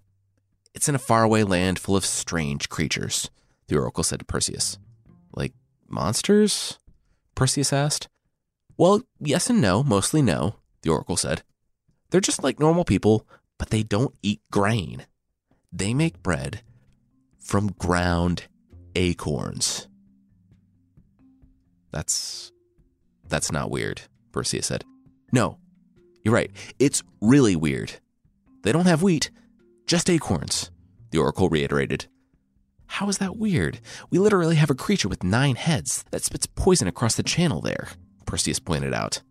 It's 0.76 0.88
in 0.88 0.96
a 0.96 1.00
faraway 1.00 1.44
land 1.44 1.80
full 1.80 1.96
of 1.96 2.06
strange 2.06 2.70
creatures, 2.70 3.30
the 3.68 3.78
oracle 3.78 4.04
said 4.04 4.20
to 4.20 4.26
Perseus. 4.26 4.78
Like 5.34 5.54
monsters? 5.88 6.78
Perseus 7.34 7.74
asked. 7.74 8.08
Well, 8.80 9.02
yes 9.20 9.50
and 9.50 9.60
no, 9.60 9.84
mostly 9.84 10.22
no, 10.22 10.56
the 10.84 10.90
oracle 10.90 11.18
said. 11.18 11.44
They're 12.10 12.22
just 12.22 12.46
like 12.46 12.62
normal 12.62 12.86
people, 12.86 13.28
but 13.58 13.72
they 13.72 13.84
don't 13.84 14.16
eat 14.24 14.40
grain. 14.52 15.06
They 15.70 15.94
make 15.94 16.24
bread 16.24 16.62
from 17.42 17.74
ground 17.78 18.44
acorns. 18.96 19.90
That's 21.92 22.54
that's 23.28 23.52
not 23.52 23.70
weird, 23.70 24.04
Perseus 24.32 24.68
said. 24.68 24.86
No, 25.34 25.58
you're 26.24 26.34
right. 26.34 26.52
It's 26.80 27.04
really 27.20 27.58
weird. 27.58 27.92
They 28.64 28.72
don't 28.72 28.88
have 28.88 29.04
wheat, 29.04 29.30
just 29.88 30.10
acorns, 30.10 30.72
the 31.12 31.18
oracle 31.18 31.50
reiterated. 31.50 32.06
How 32.86 33.10
is 33.10 33.18
that 33.18 33.36
weird? 33.36 33.82
We 34.10 34.20
literally 34.20 34.56
have 34.56 34.70
a 34.70 34.74
creature 34.74 35.10
with 35.10 35.22
nine 35.22 35.58
heads 35.58 36.06
that 36.12 36.24
spits 36.24 36.48
poison 36.48 36.88
across 36.88 37.16
the 37.16 37.24
channel 37.24 37.60
there, 37.60 37.90
Perseus 38.30 38.60
pointed 38.60 38.94
out. 38.94 39.24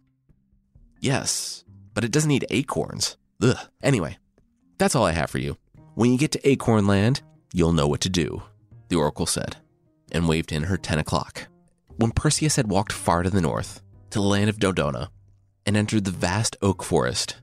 Yes, 1.00 1.64
but 1.94 2.02
it 2.02 2.10
doesn't 2.10 2.32
eat 2.32 2.44
acorns. 2.50 3.16
Ugh. 3.40 3.56
Anyway, 3.80 4.18
that's 4.76 4.96
all 4.96 5.06
I 5.06 5.12
have 5.12 5.30
for 5.30 5.38
you. 5.38 5.56
When 5.94 6.10
you 6.10 6.18
get 6.18 6.32
to 6.32 6.48
Acorn 6.48 6.88
Land, 6.88 7.22
you'll 7.52 7.72
know 7.72 7.86
what 7.86 8.00
to 8.00 8.08
do, 8.08 8.42
the 8.88 8.96
oracle 8.96 9.26
said, 9.26 9.56
and 10.10 10.28
waved 10.28 10.50
in 10.50 10.64
her 10.64 10.76
10 10.76 10.98
o'clock. 10.98 11.46
When 11.96 12.10
Perseus 12.10 12.56
had 12.56 12.68
walked 12.68 12.92
far 12.92 13.22
to 13.22 13.30
the 13.30 13.40
north, 13.40 13.82
to 14.10 14.18
the 14.18 14.24
land 14.24 14.50
of 14.50 14.58
Dodona, 14.58 15.10
and 15.64 15.76
entered 15.76 16.04
the 16.04 16.10
vast 16.10 16.56
oak 16.60 16.82
forest, 16.82 17.36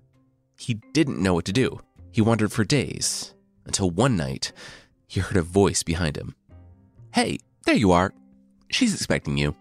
he 0.57 0.81
didn't 0.91 1.23
know 1.23 1.33
what 1.33 1.45
to 1.45 1.53
do. 1.53 1.79
He 2.11 2.21
wandered 2.21 2.51
for 2.51 2.65
days, 2.65 3.33
until 3.65 3.89
one 3.89 4.17
night, 4.17 4.51
he 5.07 5.21
heard 5.21 5.37
a 5.37 5.41
voice 5.41 5.83
behind 5.83 6.17
him. 6.17 6.35
Hey, 7.13 7.39
there 7.65 7.75
you 7.75 7.93
are. 7.93 8.13
She's 8.69 8.93
expecting 8.93 9.37
you. 9.37 9.55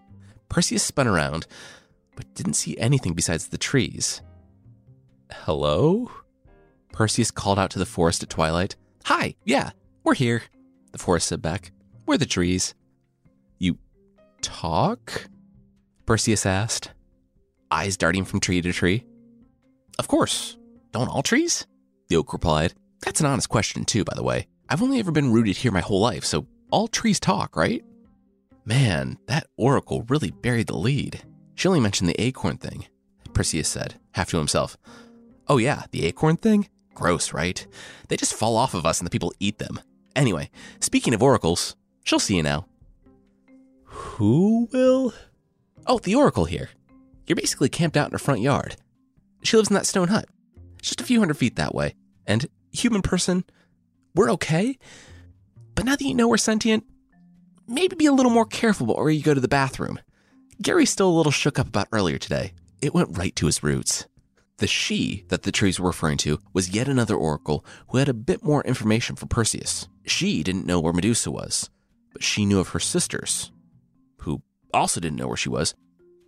Perseus 0.49 0.83
spun 0.83 1.07
around, 1.07 1.47
but 2.15 2.33
didn't 2.33 2.53
see 2.53 2.77
anything 2.77 3.13
besides 3.13 3.47
the 3.47 3.57
trees. 3.57 4.21
Hello? 5.31 6.11
Perseus 6.91 7.31
called 7.31 7.59
out 7.59 7.71
to 7.71 7.79
the 7.79 7.85
forest 7.85 8.23
at 8.23 8.29
twilight. 8.29 8.75
Hi, 9.05 9.35
yeah, 9.43 9.71
we're 10.03 10.15
here, 10.15 10.43
the 10.91 10.97
forest 10.97 11.27
said 11.27 11.41
back. 11.41 11.71
We're 12.05 12.17
the 12.17 12.25
trees. 12.25 12.73
You 13.59 13.77
talk? 14.41 15.27
Perseus 16.05 16.45
asked, 16.45 16.91
eyes 17.71 17.97
darting 17.97 18.25
from 18.25 18.39
tree 18.39 18.61
to 18.61 18.71
tree. 18.71 19.03
Of 19.99 20.07
course. 20.07 20.57
Don't 20.91 21.09
all 21.09 21.23
trees? 21.23 21.67
The 22.07 22.15
oak 22.15 22.31
replied. 22.31 22.73
That's 23.01 23.19
an 23.19 23.25
honest 23.25 23.49
question, 23.49 23.83
too, 23.83 24.05
by 24.05 24.13
the 24.15 24.23
way. 24.23 24.47
I've 24.69 24.81
only 24.81 24.99
ever 24.99 25.11
been 25.11 25.33
rooted 25.33 25.57
here 25.57 25.71
my 25.71 25.81
whole 25.81 25.99
life, 25.99 26.23
so 26.23 26.47
all 26.71 26.87
trees 26.87 27.19
talk, 27.19 27.55
right? 27.55 27.83
Man, 28.63 29.17
that 29.27 29.47
oracle 29.57 30.05
really 30.07 30.31
buried 30.31 30.67
the 30.67 30.77
lead. 30.77 31.21
She 31.55 31.67
only 31.67 31.79
mentioned 31.79 32.09
the 32.09 32.21
acorn 32.21 32.57
thing, 32.57 32.85
Perseus 33.33 33.67
said, 33.67 33.95
half 34.11 34.29
to 34.29 34.37
himself. 34.37 34.77
Oh, 35.47 35.57
yeah, 35.57 35.83
the 35.91 36.05
acorn 36.05 36.37
thing? 36.37 36.69
Gross, 36.93 37.33
right? 37.33 37.65
They 38.07 38.17
just 38.17 38.33
fall 38.33 38.55
off 38.55 38.73
of 38.73 38.85
us 38.85 38.99
and 38.99 39.05
the 39.05 39.11
people 39.11 39.33
eat 39.39 39.57
them. 39.57 39.79
Anyway, 40.15 40.49
speaking 40.79 41.13
of 41.13 41.23
oracles, 41.23 41.75
she'll 42.03 42.19
see 42.19 42.37
you 42.37 42.43
now. 42.43 42.67
Who 43.83 44.67
will? 44.71 45.13
Oh, 45.87 45.99
the 45.99 46.15
oracle 46.15 46.45
here. 46.45 46.69
You're 47.27 47.35
basically 47.35 47.69
camped 47.69 47.97
out 47.97 48.07
in 48.07 48.11
her 48.11 48.19
front 48.19 48.41
yard. 48.41 48.75
She 49.43 49.57
lives 49.57 49.69
in 49.69 49.75
that 49.75 49.85
stone 49.85 50.07
hut, 50.07 50.27
just 50.81 51.01
a 51.01 51.03
few 51.03 51.19
hundred 51.19 51.37
feet 51.37 51.55
that 51.55 51.75
way. 51.75 51.95
And, 52.25 52.47
human 52.71 53.01
person, 53.01 53.43
we're 54.15 54.31
okay. 54.31 54.77
But 55.75 55.85
now 55.85 55.95
that 55.95 56.05
you 56.05 56.13
know 56.13 56.27
we're 56.27 56.37
sentient, 56.37 56.85
maybe 57.67 57.95
be 57.95 58.05
a 58.05 58.13
little 58.13 58.31
more 58.31 58.45
careful 58.45 58.87
before 58.87 59.11
you 59.11 59.21
go 59.21 59.33
to 59.33 59.41
the 59.41 59.47
bathroom. 59.47 59.99
Gary's 60.61 60.89
still 60.89 61.09
a 61.09 61.17
little 61.17 61.31
shook 61.31 61.59
up 61.59 61.67
about 61.67 61.87
earlier 61.91 62.17
today. 62.17 62.53
It 62.81 62.93
went 62.93 63.17
right 63.17 63.35
to 63.35 63.45
his 63.45 63.63
roots. 63.63 64.07
The 64.57 64.67
she 64.67 65.25
that 65.27 65.43
the 65.43 65.51
trees 65.51 65.79
were 65.79 65.87
referring 65.87 66.17
to 66.19 66.39
was 66.53 66.69
yet 66.69 66.87
another 66.87 67.15
oracle 67.15 67.65
who 67.89 67.97
had 67.97 68.07
a 68.07 68.13
bit 68.13 68.43
more 68.43 68.63
information 68.63 69.17
for 69.17 69.25
Perseus. 69.25 69.87
She 70.05 70.43
didn't 70.43 70.65
know 70.65 70.79
where 70.79 70.93
Medusa 70.93 71.29
was, 71.29 71.69
but 72.13 72.23
she 72.23 72.45
knew 72.45 72.59
of 72.59 72.69
her 72.69 72.79
sisters, 72.79 73.51
who 74.19 74.41
also 74.73 75.01
didn't 75.01 75.17
know 75.17 75.27
where 75.27 75.35
she 75.35 75.49
was, 75.49 75.75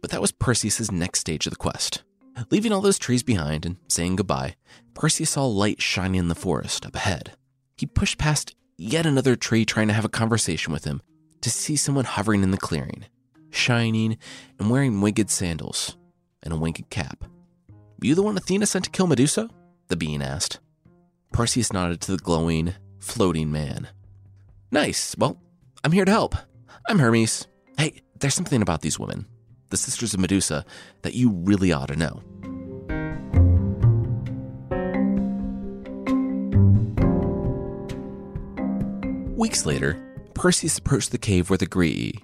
but 0.01 0.11
that 0.11 0.21
was 0.21 0.33
Perseus's 0.33 0.91
next 0.91 1.19
stage 1.19 1.47
of 1.47 1.51
the 1.51 1.57
quest. 1.57 2.03
Leaving 2.51 2.73
all 2.73 2.81
those 2.81 2.99
trees 2.99 3.23
behind 3.23 3.65
and 3.65 3.77
saying 3.87 4.17
goodbye, 4.17 4.55
Perseus 4.93 5.31
saw 5.31 5.45
light 5.45 5.81
shining 5.81 6.19
in 6.19 6.27
the 6.27 6.35
forest 6.35 6.85
up 6.85 6.95
ahead. 6.95 7.31
He 7.77 7.85
pushed 7.85 8.17
past 8.17 8.55
yet 8.77 9.05
another 9.05 9.35
tree 9.35 9.63
trying 9.63 9.87
to 9.87 9.93
have 9.93 10.05
a 10.05 10.09
conversation 10.09 10.73
with 10.73 10.83
him 10.83 11.01
to 11.41 11.49
see 11.49 11.75
someone 11.75 12.05
hovering 12.05 12.43
in 12.43 12.51
the 12.51 12.57
clearing, 12.57 13.05
shining 13.49 14.17
and 14.59 14.69
wearing 14.69 15.01
winged 15.01 15.29
sandals 15.29 15.97
and 16.43 16.53
a 16.53 16.57
winged 16.57 16.89
cap. 16.89 17.23
You 18.01 18.15
the 18.15 18.23
one 18.23 18.37
Athena 18.37 18.65
sent 18.65 18.85
to 18.85 18.91
kill 18.91 19.07
Medusa? 19.07 19.49
The 19.87 19.95
being 19.95 20.21
asked. 20.21 20.59
Perseus 21.31 21.73
nodded 21.73 22.01
to 22.01 22.11
the 22.11 22.17
glowing, 22.17 22.73
floating 22.99 23.51
man. 23.51 23.87
Nice. 24.71 25.15
Well, 25.17 25.37
I'm 25.83 25.91
here 25.91 26.05
to 26.05 26.11
help. 26.11 26.35
I'm 26.87 26.99
Hermes. 26.99 27.47
Hey, 27.77 28.01
there's 28.19 28.33
something 28.33 28.61
about 28.61 28.81
these 28.81 28.99
women, 28.99 29.25
the 29.69 29.77
sisters 29.77 30.13
of 30.13 30.19
Medusa, 30.19 30.65
that 31.01 31.13
you 31.13 31.31
really 31.31 31.71
ought 31.71 31.87
to 31.87 31.95
know. 31.95 32.21
Weeks 39.35 39.65
later, 39.65 40.03
Perseus 40.33 40.77
approached 40.77 41.11
the 41.11 41.17
cave 41.17 41.49
where 41.49 41.57
the 41.57 41.67
Graeae, 41.67 42.21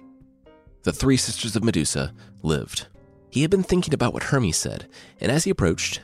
the 0.84 0.92
three 0.92 1.16
sisters 1.16 1.56
of 1.56 1.64
Medusa, 1.64 2.14
lived. 2.42 2.86
He 3.30 3.42
had 3.42 3.50
been 3.50 3.62
thinking 3.62 3.92
about 3.92 4.12
what 4.12 4.24
Hermes 4.24 4.56
said, 4.56 4.86
and 5.20 5.32
as 5.32 5.44
he 5.44 5.50
approached, 5.50 6.02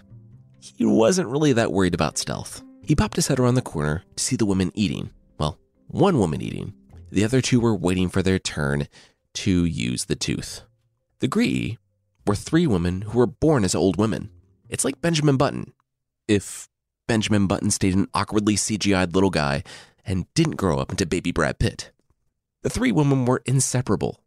he 0.59 0.85
wasn't 0.85 1.29
really 1.29 1.53
that 1.53 1.73
worried 1.73 1.95
about 1.95 2.19
stealth. 2.19 2.63
He 2.83 2.97
popped 2.97 3.17
his 3.17 3.29
head 3.29 3.39
around 3.39 3.55
the 3.55 3.63
corner 3.63 4.03
to 4.17 4.25
see 4.25 4.37
the 4.37 4.47
women 4.47 4.73
eating. 4.75 5.11
Well, 5.39 5.59
one 5.87 6.19
woman 6.19 6.43
eating. 6.43 6.73
The 7.13 7.25
other 7.25 7.41
two 7.41 7.61
were 7.61 7.75
waiting 7.75 8.09
for 8.09 8.23
their 8.23 8.39
turn 8.39 8.89
to 9.35 9.65
use 9.65 10.07
the 10.07 10.17
tooth. 10.17 10.63
The 11.21 11.29
Graeae 11.29 11.77
were 12.27 12.35
three 12.35 12.67
women 12.67 13.03
who 13.03 13.19
were 13.19 13.27
born 13.27 13.65
as 13.65 13.75
old 13.75 13.97
women. 13.97 14.31
It's 14.69 14.85
like 14.85 15.01
Benjamin 15.01 15.37
Button, 15.37 15.73
if 16.27 16.69
Benjamin 17.07 17.47
Button 17.47 17.71
stayed 17.71 17.95
an 17.95 18.09
awkwardly 18.15 18.57
CGI'd 18.57 19.15
little 19.15 19.31
guy 19.31 19.63
and 20.07 20.33
didn't 20.35 20.57
grow 20.57 20.79
up 20.79 20.91
into 20.91 21.07
baby 21.07 21.33
Brad 21.33 21.59
Pitt. 21.59 21.91
The 22.63 22.71
three 22.71 22.93
women 22.93 23.25
were 23.25 23.43
inseparable 23.47 24.21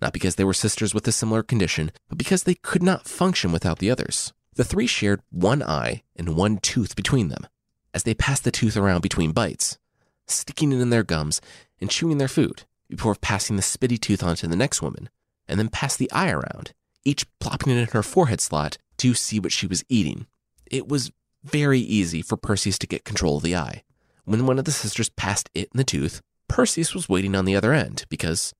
not 0.00 0.12
because 0.12 0.36
they 0.36 0.44
were 0.44 0.54
sisters 0.54 0.94
with 0.94 1.06
a 1.08 1.12
similar 1.12 1.42
condition, 1.42 1.92
but 2.08 2.18
because 2.18 2.44
they 2.44 2.54
could 2.54 2.82
not 2.82 3.08
function 3.08 3.52
without 3.52 3.78
the 3.78 3.90
others. 3.90 4.32
The 4.54 4.64
three 4.64 4.86
shared 4.86 5.22
one 5.30 5.62
eye 5.62 6.02
and 6.16 6.36
one 6.36 6.58
tooth 6.58 6.96
between 6.96 7.28
them. 7.28 7.46
As 7.92 8.02
they 8.02 8.14
passed 8.14 8.44
the 8.44 8.50
tooth 8.50 8.76
around 8.76 9.00
between 9.00 9.32
bites, 9.32 9.78
sticking 10.26 10.72
it 10.72 10.80
in 10.80 10.90
their 10.90 11.02
gums 11.02 11.40
and 11.80 11.90
chewing 11.90 12.18
their 12.18 12.28
food, 12.28 12.64
before 12.88 13.14
passing 13.14 13.56
the 13.56 13.62
spitty 13.62 13.98
tooth 13.98 14.22
onto 14.22 14.46
the 14.46 14.56
next 14.56 14.82
woman, 14.82 15.08
and 15.48 15.58
then 15.58 15.68
passed 15.68 15.98
the 15.98 16.10
eye 16.12 16.30
around, 16.30 16.72
each 17.04 17.26
plopping 17.38 17.72
it 17.72 17.80
in 17.80 17.88
her 17.88 18.02
forehead 18.02 18.40
slot 18.40 18.78
to 18.98 19.14
see 19.14 19.40
what 19.40 19.52
she 19.52 19.66
was 19.66 19.84
eating. 19.88 20.26
It 20.70 20.88
was 20.88 21.12
very 21.42 21.80
easy 21.80 22.20
for 22.22 22.36
Perseus 22.36 22.78
to 22.78 22.86
get 22.86 23.04
control 23.04 23.36
of 23.36 23.42
the 23.42 23.56
eye. 23.56 23.82
When 24.24 24.46
one 24.46 24.58
of 24.58 24.64
the 24.64 24.72
sisters 24.72 25.08
passed 25.08 25.48
it 25.54 25.70
in 25.72 25.78
the 25.78 25.84
tooth, 25.84 26.20
Perseus 26.48 26.94
was 26.94 27.08
waiting 27.08 27.34
on 27.34 27.44
the 27.44 27.56
other 27.56 27.72
end 27.72 28.04
because 28.08 28.52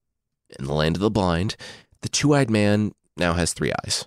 in 0.59 0.67
the 0.67 0.75
land 0.75 0.97
of 0.97 1.01
the 1.01 1.11
blind, 1.11 1.57
the 2.03 2.09
two 2.09 2.35
eyed 2.35 2.51
man 2.51 2.93
now 3.17 3.35
has 3.35 3.53
three 3.53 3.73
eyes. 3.85 4.07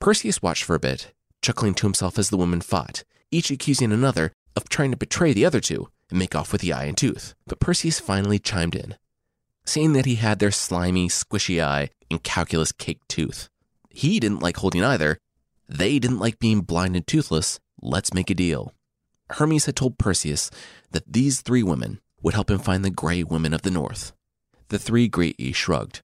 Perseus 0.00 0.42
watched 0.42 0.64
for 0.64 0.74
a 0.74 0.80
bit, 0.80 1.12
chuckling 1.42 1.74
to 1.74 1.86
himself 1.86 2.18
as 2.18 2.30
the 2.30 2.36
women 2.36 2.60
fought, 2.60 3.04
each 3.30 3.50
accusing 3.50 3.92
another 3.92 4.32
of 4.56 4.68
trying 4.68 4.90
to 4.90 4.96
betray 4.96 5.32
the 5.32 5.44
other 5.44 5.60
two 5.60 5.88
and 6.10 6.18
make 6.18 6.34
off 6.34 6.52
with 6.52 6.60
the 6.60 6.72
eye 6.72 6.84
and 6.84 6.96
tooth. 6.96 7.34
But 7.46 7.60
Perseus 7.60 8.00
finally 8.00 8.38
chimed 8.38 8.74
in, 8.74 8.96
saying 9.64 9.92
that 9.92 10.06
he 10.06 10.16
had 10.16 10.38
their 10.38 10.50
slimy, 10.50 11.08
squishy 11.08 11.62
eye 11.62 11.90
and 12.10 12.22
calculus 12.22 12.72
cake 12.72 13.00
tooth. 13.08 13.48
He 13.90 14.20
didn't 14.20 14.42
like 14.42 14.58
holding 14.58 14.84
either. 14.84 15.18
They 15.68 15.98
didn't 15.98 16.18
like 16.18 16.38
being 16.38 16.62
blind 16.62 16.96
and 16.96 17.06
toothless. 17.06 17.60
Let's 17.80 18.14
make 18.14 18.30
a 18.30 18.34
deal. 18.34 18.72
Hermes 19.30 19.66
had 19.66 19.76
told 19.76 19.98
Perseus 19.98 20.50
that 20.90 21.12
these 21.12 21.42
three 21.42 21.62
women 21.62 22.00
would 22.22 22.34
help 22.34 22.50
him 22.50 22.58
find 22.58 22.84
the 22.84 22.90
gray 22.90 23.22
women 23.22 23.52
of 23.52 23.62
the 23.62 23.70
north. 23.70 24.12
The 24.68 24.78
three 24.78 25.08
Graeae 25.08 25.54
shrugged. 25.54 26.02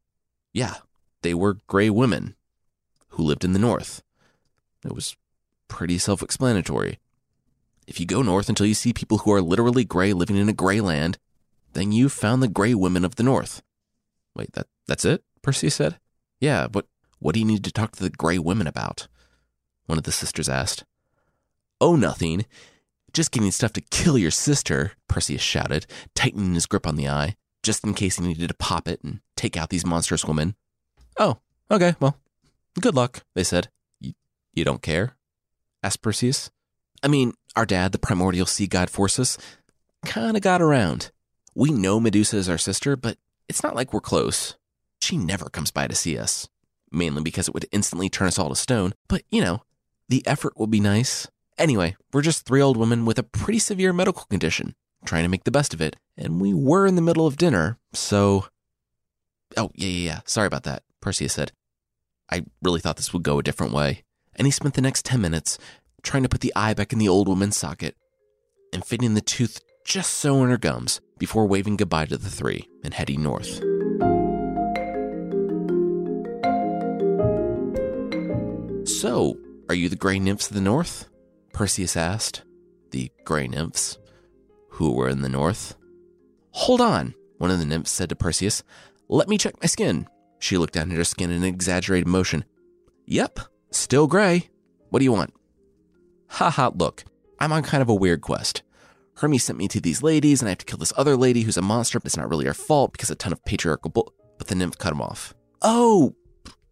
Yeah, 0.52 0.76
they 1.22 1.34
were 1.34 1.58
gray 1.66 1.90
women 1.90 2.34
who 3.10 3.22
lived 3.22 3.44
in 3.44 3.52
the 3.52 3.58
north. 3.58 4.02
It 4.84 4.94
was 4.94 5.16
pretty 5.68 5.98
self 5.98 6.22
explanatory. 6.22 6.98
If 7.86 8.00
you 8.00 8.06
go 8.06 8.22
north 8.22 8.48
until 8.48 8.66
you 8.66 8.74
see 8.74 8.92
people 8.92 9.18
who 9.18 9.32
are 9.32 9.42
literally 9.42 9.84
gray 9.84 10.12
living 10.12 10.36
in 10.36 10.48
a 10.48 10.54
gray 10.54 10.80
land, 10.80 11.18
then 11.74 11.92
you've 11.92 12.12
found 12.12 12.42
the 12.42 12.48
gray 12.48 12.74
women 12.74 13.04
of 13.04 13.16
the 13.16 13.22
north. 13.22 13.62
Wait, 14.34 14.52
that 14.52 14.66
that's 14.86 15.04
it? 15.04 15.22
Percy 15.42 15.68
said. 15.70 15.98
Yeah, 16.40 16.68
but 16.68 16.86
What 17.18 17.32
do 17.32 17.40
you 17.40 17.46
need 17.46 17.64
to 17.64 17.72
talk 17.72 17.92
to 17.92 18.02
the 18.02 18.10
gray 18.10 18.38
women 18.38 18.66
about? 18.66 19.08
One 19.86 19.96
of 19.96 20.04
the 20.04 20.12
sisters 20.12 20.48
asked. 20.48 20.84
Oh, 21.80 21.96
nothing. 21.96 22.44
Just 23.14 23.30
getting 23.30 23.50
stuff 23.50 23.72
to 23.74 23.80
kill 23.80 24.18
your 24.18 24.30
sister, 24.30 24.92
Perseus 25.08 25.40
shouted, 25.40 25.86
tightening 26.14 26.54
his 26.54 26.66
grip 26.66 26.86
on 26.86 26.96
the 26.96 27.08
eye, 27.08 27.36
just 27.64 27.84
in 27.84 27.94
case 27.94 28.16
he 28.16 28.26
needed 28.26 28.48
to 28.48 28.54
pop 28.54 28.86
it 28.86 29.02
and 29.02 29.20
take 29.36 29.56
out 29.56 29.70
these 29.70 29.86
monstrous 29.86 30.24
women. 30.24 30.54
Oh, 31.18 31.38
okay, 31.70 31.94
well, 31.98 32.18
good 32.80 32.94
luck, 32.94 33.24
they 33.34 33.44
said. 33.44 33.68
You 34.00 34.64
don't 34.64 34.82
care? 34.82 35.16
asked 35.82 36.02
Perseus. 36.02 36.50
I 37.02 37.08
mean, 37.08 37.34
our 37.56 37.66
dad, 37.66 37.92
the 37.92 37.98
primordial 37.98 38.46
sea 38.46 38.66
god 38.66 38.88
Phorcys, 38.88 39.38
kinda 40.06 40.40
got 40.40 40.62
around. 40.62 41.10
We 41.54 41.70
know 41.70 42.00
Medusa 42.00 42.36
is 42.36 42.48
our 42.48 42.58
sister, 42.58 42.96
but 42.96 43.18
it's 43.48 43.62
not 43.62 43.74
like 43.74 43.92
we're 43.92 44.00
close. 44.00 44.56
She 45.00 45.16
never 45.16 45.50
comes 45.50 45.70
by 45.70 45.86
to 45.86 45.94
see 45.94 46.16
us, 46.18 46.48
mainly 46.90 47.22
because 47.22 47.48
it 47.48 47.54
would 47.54 47.66
instantly 47.72 48.08
turn 48.08 48.28
us 48.28 48.38
all 48.38 48.48
to 48.48 48.56
stone, 48.56 48.94
but 49.08 49.22
you 49.30 49.42
know, 49.42 49.62
the 50.08 50.26
effort 50.26 50.58
will 50.58 50.66
be 50.66 50.80
nice. 50.80 51.26
Anyway, 51.58 51.96
we're 52.12 52.22
just 52.22 52.46
three 52.46 52.60
old 52.60 52.76
women 52.76 53.04
with 53.04 53.18
a 53.18 53.22
pretty 53.22 53.58
severe 53.58 53.92
medical 53.92 54.24
condition, 54.24 54.74
trying 55.04 55.24
to 55.24 55.28
make 55.28 55.44
the 55.44 55.50
best 55.50 55.74
of 55.74 55.80
it, 55.80 55.96
and 56.16 56.40
we 56.40 56.54
were 56.54 56.86
in 56.86 56.96
the 56.96 57.02
middle 57.02 57.26
of 57.26 57.36
dinner, 57.36 57.78
so. 57.92 58.46
Oh, 59.56 59.70
yeah, 59.74 59.88
yeah, 59.88 60.06
yeah. 60.06 60.20
Sorry 60.24 60.46
about 60.46 60.64
that, 60.64 60.82
Perseus 61.00 61.32
said. 61.32 61.52
I 62.30 62.44
really 62.62 62.80
thought 62.80 62.96
this 62.96 63.12
would 63.12 63.22
go 63.22 63.38
a 63.38 63.42
different 63.42 63.72
way. 63.72 64.02
And 64.36 64.46
he 64.46 64.50
spent 64.50 64.74
the 64.74 64.80
next 64.80 65.04
10 65.04 65.20
minutes 65.20 65.58
trying 66.02 66.22
to 66.24 66.28
put 66.28 66.40
the 66.40 66.52
eye 66.56 66.74
back 66.74 66.92
in 66.92 66.98
the 66.98 67.08
old 67.08 67.28
woman's 67.28 67.56
socket 67.56 67.94
and 68.72 68.84
fitting 68.84 69.14
the 69.14 69.20
tooth 69.20 69.60
just 69.86 70.14
so 70.14 70.42
in 70.42 70.50
her 70.50 70.56
gums 70.56 71.00
before 71.18 71.46
waving 71.46 71.76
goodbye 71.76 72.06
to 72.06 72.16
the 72.16 72.30
three 72.30 72.68
and 72.82 72.94
heading 72.94 73.22
north. 73.22 73.60
So, 78.88 79.38
are 79.68 79.74
you 79.74 79.88
the 79.88 79.96
gray 79.96 80.18
nymphs 80.18 80.48
of 80.48 80.54
the 80.54 80.60
north? 80.60 81.08
Perseus 81.52 81.96
asked. 81.96 82.42
The 82.90 83.10
gray 83.24 83.46
nymphs? 83.46 83.98
Who 84.74 84.90
were 84.90 85.08
in 85.08 85.22
the 85.22 85.28
north? 85.28 85.76
Hold 86.50 86.80
on, 86.80 87.14
one 87.38 87.52
of 87.52 87.60
the 87.60 87.64
nymphs 87.64 87.92
said 87.92 88.08
to 88.08 88.16
Perseus. 88.16 88.64
Let 89.08 89.28
me 89.28 89.38
check 89.38 89.54
my 89.62 89.66
skin. 89.66 90.08
She 90.40 90.58
looked 90.58 90.74
down 90.74 90.90
at 90.90 90.96
her 90.96 91.04
skin 91.04 91.30
in 91.30 91.44
an 91.44 91.44
exaggerated 91.44 92.08
motion. 92.08 92.44
Yep, 93.06 93.38
still 93.70 94.08
gray. 94.08 94.50
What 94.90 94.98
do 94.98 95.04
you 95.04 95.12
want? 95.12 95.32
Ha 96.30 96.50
ha, 96.50 96.72
look, 96.74 97.04
I'm 97.38 97.52
on 97.52 97.62
kind 97.62 97.82
of 97.82 97.88
a 97.88 97.94
weird 97.94 98.20
quest. 98.20 98.62
Hermes 99.18 99.44
sent 99.44 99.58
me 99.58 99.68
to 99.68 99.80
these 99.80 100.02
ladies, 100.02 100.42
and 100.42 100.48
I 100.48 100.50
have 100.50 100.58
to 100.58 100.64
kill 100.64 100.78
this 100.78 100.92
other 100.96 101.16
lady 101.16 101.42
who's 101.42 101.56
a 101.56 101.62
monster, 101.62 102.00
but 102.00 102.06
it's 102.06 102.16
not 102.16 102.28
really 102.28 102.46
her 102.46 102.54
fault 102.54 102.90
because 102.90 103.10
a 103.10 103.14
ton 103.14 103.32
of 103.32 103.44
patriarchal 103.44 103.90
bull. 103.90 104.12
But 104.38 104.48
the 104.48 104.56
nymph 104.56 104.78
cut 104.78 104.92
him 104.92 105.00
off. 105.00 105.34
Oh, 105.62 106.16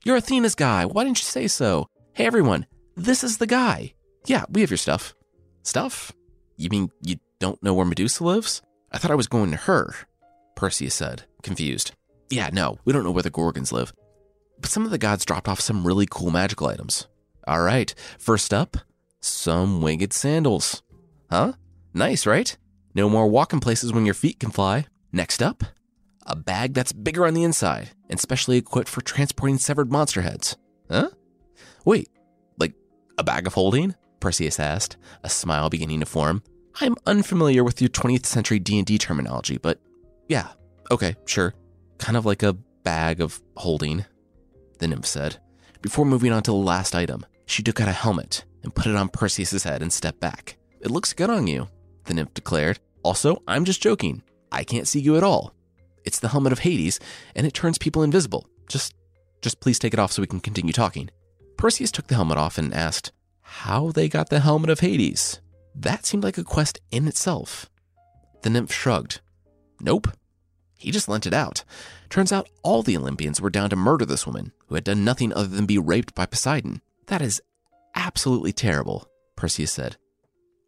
you're 0.05 0.17
Athena's 0.17 0.57
guy. 0.57 0.87
Why 0.87 1.05
didn't 1.05 1.21
you 1.21 1.25
say 1.25 1.47
so? 1.47 1.87
Hey, 2.15 2.27
everyone, 2.27 2.67
this 2.97 3.23
is 3.23 3.39
the 3.39 3.47
guy. 3.47 3.95
Yeah, 4.27 4.45
we 4.51 4.61
have 4.63 4.71
your 4.71 4.77
stuff. 4.77 5.15
Stuff? 5.63 6.11
You 6.57 6.69
mean 6.69 6.91
you 7.01 7.17
don't 7.43 7.61
know 7.61 7.75
where 7.75 7.85
Medusa 7.85 8.23
lives? 8.23 8.63
I 8.93 8.99
thought 8.99 9.11
I 9.11 9.17
was 9.17 9.27
going 9.27 9.51
to 9.51 9.57
her, 9.57 9.97
Perseus 10.55 10.95
said, 10.95 11.25
confused. 11.43 11.91
Yeah, 12.31 12.51
no, 12.53 12.79
we 12.85 12.93
don't 12.93 13.03
know 13.03 13.11
where 13.11 13.25
the 13.25 13.33
Gorgons 13.33 13.73
live. 13.73 13.93
But 14.61 14.71
some 14.71 14.85
of 14.85 14.93
the 14.93 14.97
gods 14.97 15.25
dropped 15.25 15.49
off 15.49 15.59
some 15.59 15.85
really 15.85 16.07
cool 16.09 16.31
magical 16.31 16.69
items. 16.69 17.09
All 17.49 17.63
right, 17.63 17.93
first 18.17 18.55
up, 18.55 18.77
some 19.21 19.83
winged 19.83 20.13
sandals. 20.13 20.85
Huh? 21.31 21.55
Nice, 21.93 22.27
right? 22.27 22.57
No 22.95 23.09
more 23.09 23.27
walking 23.27 23.59
places 23.59 23.93
when 23.93 24.07
your 24.07 24.15
feet 24.15 24.39
can 24.39 24.53
fly. 24.53 24.87
Next 25.11 25.43
up, 25.43 25.65
a 26.25 26.37
bag 26.37 26.75
that's 26.75 26.93
bigger 26.93 27.27
on 27.27 27.35
the 27.35 27.43
inside 27.43 27.91
and 28.09 28.21
specially 28.21 28.57
equipped 28.57 28.89
for 28.89 29.01
transporting 29.01 29.59
severed 29.59 29.91
monster 29.91 30.23
heads. 30.23 30.57
Huh? 30.89 31.11
Wait, 31.85 32.09
like 32.57 32.75
a 33.19 33.25
bag 33.25 33.49
of 33.49 33.55
holding? 33.55 33.97
Perseus 34.21 34.61
asked, 34.61 34.97
a 35.25 35.29
smile 35.29 35.69
beginning 35.69 35.99
to 35.99 36.07
form. 36.07 36.45
I'm 36.81 36.97
unfamiliar 37.07 37.65
with 37.65 37.81
your 37.81 37.91
20th 37.91 38.27
century 38.27 38.59
D&D 38.59 38.99
terminology, 38.99 39.59
but 39.59 39.81
yeah, 40.29 40.49
okay, 40.91 41.15
sure. 41.27 41.55
Kind 41.99 42.17
of 42.17 42.27
like 42.27 42.43
a 42.43 42.55
bag 42.83 43.21
of 43.21 43.41
holding, 43.57 44.05
the 44.79 44.89
nymph 44.89 45.07
said. 45.07 45.37
Before 45.83 46.07
moving 46.07 46.33
on 46.33 46.43
to 46.45 46.51
the 46.51 46.57
last 46.57 46.95
item, 46.95 47.27
she 47.47 47.63
took 47.63 47.81
out 47.81 47.89
a 47.89 47.93
helmet 47.93 48.45
and 48.63 48.75
put 48.75 48.87
it 48.87 48.97
on 48.97 49.09
Perseus's 49.09 49.65
head 49.65 49.83
and 49.83 49.93
stepped 49.93 50.21
back. 50.21 50.57
It 50.81 50.91
looks 50.91 51.13
good 51.13 51.31
on 51.31 51.47
you, 51.47 51.69
the 52.05 52.15
nymph 52.15 52.35
declared. 52.35 52.79
Also, 53.03 53.43
I'm 53.47 53.65
just 53.65 53.83
joking. 53.83 54.23
I 54.51 54.65
can't 54.65 54.89
see 54.89 55.01
you 55.01 55.17
at 55.17 55.25
all. 55.25 55.55
It's 56.05 56.19
the 56.19 56.29
helmet 56.29 56.53
of 56.53 56.61
Hades, 56.61 56.99
and 57.35 57.47
it 57.47 57.55
turns 57.55 57.79
people 57.79 58.03
invisible. 58.03 58.49
Just 58.69 58.95
just 59.43 59.61
please 59.61 59.79
take 59.79 59.93
it 59.93 59.99
off 59.99 60.13
so 60.13 60.23
we 60.23 60.29
can 60.29 60.41
continue 60.41 60.73
talking. 60.73 61.11
Perseus 61.57 61.91
took 61.91 62.07
the 62.07 62.15
helmet 62.15 62.39
off 62.39 62.59
and 62.59 62.73
asked 62.73 63.13
how 63.43 63.91
they 63.91 64.09
got 64.09 64.31
the 64.31 64.41
helmet 64.41 64.71
of 64.71 64.81
Hades. 64.81 65.41
That 65.75 66.07
seemed 66.07 66.25
like 66.25 66.39
a 66.39 66.45
quest 66.45 66.81
in 66.91 67.09
itself. 67.09 67.69
The 68.43 68.51
nymph 68.51 68.73
shrugged. 68.73 69.21
Nope. 69.81 70.09
He 70.79 70.91
just 70.91 71.09
lent 71.09 71.27
it 71.27 71.35
out. 71.35 71.65
Turns 72.11 72.33
out 72.33 72.49
all 72.63 72.83
the 72.83 72.97
Olympians 72.97 73.41
were 73.41 73.51
down 73.51 73.71
to 73.71 73.77
murder 73.77 74.05
this 74.05 74.27
woman, 74.27 74.53
who 74.67 74.75
had 74.75 74.85
done 74.85 75.05
nothing 75.05 75.33
other 75.33 75.49
than 75.49 75.67
be 75.67 75.79
raped 75.79 76.15
by 76.15 76.27
Poseidon. 76.27 76.83
That 77.07 77.23
is 77.23 77.41
absolutely 77.95 78.53
terrible, 78.53 79.09
Perseus 79.37 79.73
said. 79.73 79.97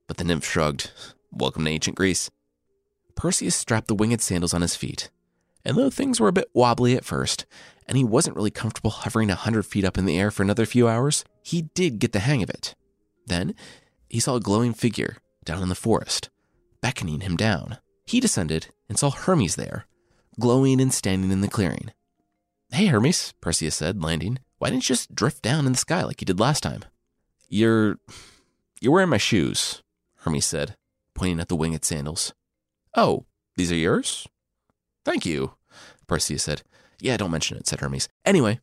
But 0.07 0.17
the 0.17 0.25
nymph 0.25 0.45
shrugged. 0.45 0.93
Welcome 1.33 1.64
to 1.64 1.71
ancient 1.71 1.97
Greece. 1.97 2.31
Perseus 3.17 3.57
strapped 3.57 3.88
the 3.88 3.95
winged 3.95 4.21
sandals 4.21 4.55
on 4.55 4.62
his 4.62 4.77
feet. 4.77 5.11
And 5.64 5.77
though 5.77 5.90
things 5.90 6.21
were 6.21 6.29
a 6.29 6.33
bit 6.33 6.49
wobbly 6.53 6.97
at 6.97 7.05
first, 7.05 7.47
and 7.87 7.97
he 7.97 8.05
wasn't 8.05 8.37
really 8.37 8.51
comfortable 8.51 8.90
hovering 8.90 9.31
a 9.31 9.35
hundred 9.35 9.64
feet 9.64 9.85
up 9.85 9.99
in 9.99 10.05
the 10.05 10.19
air 10.19 10.31
for 10.31 10.43
another 10.43 10.67
few 10.67 10.88
hours, 10.88 11.25
he 11.43 11.62
did 11.75 11.99
get 11.99 12.12
the 12.12 12.21
hang 12.21 12.43
of 12.43 12.51
it. 12.51 12.75
Then 13.27 13.55
he 14.14 14.20
saw 14.20 14.37
a 14.37 14.40
glowing 14.40 14.72
figure 14.72 15.16
down 15.44 15.61
in 15.61 15.68
the 15.68 15.74
forest, 15.74 16.31
beckoning 16.81 17.22
him 17.22 17.37
down. 17.37 17.79
He 18.07 18.20
descended 18.20 18.68
and 18.88 18.96
saw 18.96 19.11
Hermes 19.11 19.57
there, 19.57 19.87
glowing 20.38 20.81
and 20.81 20.94
standing 20.94 21.33
in 21.33 21.40
the 21.40 21.48
clearing. 21.48 21.90
Hey, 22.70 22.87
Hermes, 22.87 23.35
Perseus 23.40 23.74
said, 23.74 24.05
landing. 24.05 24.38
Why 24.59 24.70
didn't 24.70 24.85
you 24.85 24.94
just 24.94 25.16
drift 25.16 25.42
down 25.42 25.66
in 25.66 25.72
the 25.72 25.79
sky 25.79 26.05
like 26.05 26.20
you 26.20 26.27
did 26.27 26.38
last 26.38 26.62
time? 26.62 26.85
You're. 27.48 27.98
You're 28.81 28.92
wearing 28.92 29.09
my 29.09 29.18
shoes, 29.18 29.83
Hermes 30.18 30.46
said, 30.46 30.77
pointing 31.14 31.40
at 31.40 31.48
the 31.48 31.57
winged 31.57 31.85
sandals. 31.85 32.35
Oh, 32.94 33.27
these 33.57 33.72
are 33.72 33.77
yours? 33.77 34.29
Thank 35.05 35.27
you, 35.27 35.55
Perseus 36.07 36.44
said. 36.44 36.62
Yeah, 37.00 37.16
don't 37.16 37.33
mention 37.33 37.57
it, 37.57 37.66
said 37.66 37.81
Hermes. 37.81 38.09
Anyway, 38.24 38.61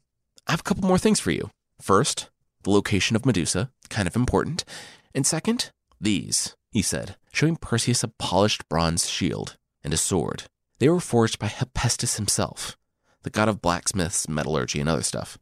I 0.47 0.51
have 0.51 0.61
a 0.61 0.63
couple 0.63 0.87
more 0.87 0.97
things 0.97 1.19
for 1.19 1.31
you. 1.31 1.49
First, 1.81 2.29
the 2.63 2.69
location 2.69 3.17
of 3.17 3.25
Medusa, 3.25 3.69
kind 3.89 4.07
of 4.07 4.15
important. 4.15 4.63
And 5.13 5.25
second, 5.25 5.71
these, 5.99 6.55
he 6.71 6.81
said, 6.81 7.15
showing 7.33 7.57
Perseus 7.57 8.03
a 8.03 8.07
polished 8.07 8.67
bronze 8.69 9.09
shield 9.09 9.57
and 9.83 9.93
a 9.93 9.97
sword. 9.97 10.43
They 10.79 10.89
were 10.89 10.99
forged 10.99 11.37
by 11.37 11.47
Hephaestus 11.47 12.17
himself, 12.17 12.77
the 13.23 13.29
god 13.29 13.49
of 13.49 13.61
blacksmiths, 13.61 14.27
metallurgy, 14.27 14.79
and 14.79 14.89
other 14.89 15.03
stuff. 15.03 15.37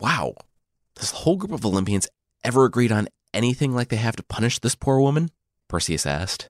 Wow, 0.00 0.34
this 0.96 1.10
whole 1.10 1.36
group 1.36 1.52
of 1.52 1.64
Olympians 1.64 2.08
ever 2.42 2.64
agreed 2.64 2.92
on 2.92 3.08
anything 3.32 3.74
like 3.74 3.88
they 3.88 3.96
have 3.96 4.16
to 4.16 4.22
punish 4.22 4.58
this 4.58 4.74
poor 4.74 5.00
woman? 5.00 5.30
Perseus 5.68 6.06
asked, 6.06 6.48